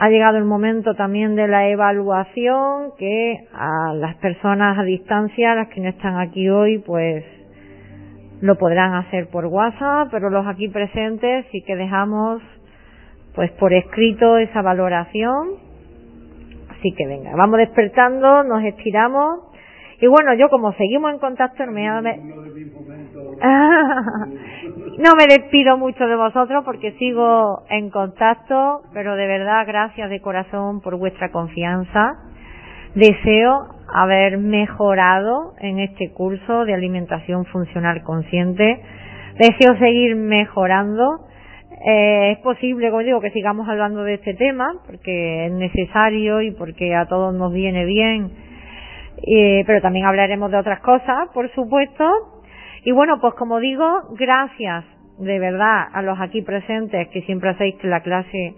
[0.03, 5.69] Ha llegado el momento también de la evaluación que a las personas a distancia, las
[5.69, 7.24] que no están aquí hoy, pues
[8.41, 12.43] lo podrán hacer por WhatsApp, pero los aquí presentes sí que dejamos
[13.37, 15.51] pues por escrito esa valoración.
[16.70, 19.55] Así que venga, vamos despertando, nos estiramos.
[20.01, 21.87] Y bueno, yo como seguimos en contacto, me,
[25.03, 30.20] no me despido mucho de vosotros porque sigo en contacto, pero de verdad gracias de
[30.20, 32.19] corazón por vuestra confianza.
[32.95, 38.81] Deseo haber mejorado en este curso de alimentación funcional consciente.
[39.39, 41.27] Deseo seguir mejorando.
[41.85, 46.53] Eh, es posible, como digo, que sigamos hablando de este tema porque es necesario y
[46.53, 48.31] porque a todos nos viene bien.
[49.27, 52.09] Eh, pero también hablaremos de otras cosas, por supuesto.
[52.85, 53.85] Y bueno, pues como digo,
[54.16, 54.85] gracias
[55.23, 58.55] de verdad a los aquí presentes que siempre hacéis que la clase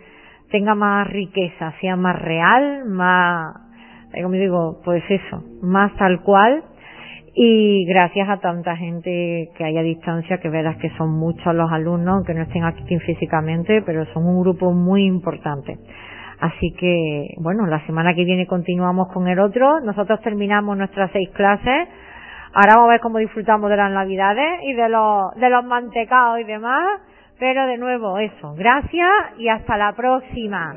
[0.51, 3.55] tenga más riqueza, sea más real, más,
[4.23, 6.63] como digo, pues eso, más tal cual
[7.37, 11.71] y gracias a tanta gente que hay a distancia, que verás que son muchos los
[11.71, 15.77] alumnos, que no estén aquí físicamente, pero son un grupo muy importante.
[16.39, 19.81] Así que, bueno, la semana que viene continuamos con el otro.
[19.81, 21.89] Nosotros terminamos nuestras seis clases.
[22.55, 26.45] Ahora vamos a ver cómo disfrutamos de las navidades y de los, de mantecados y
[26.45, 27.01] demás.
[27.39, 28.55] Pero de nuevo, eso.
[28.55, 30.77] Gracias y hasta la próxima.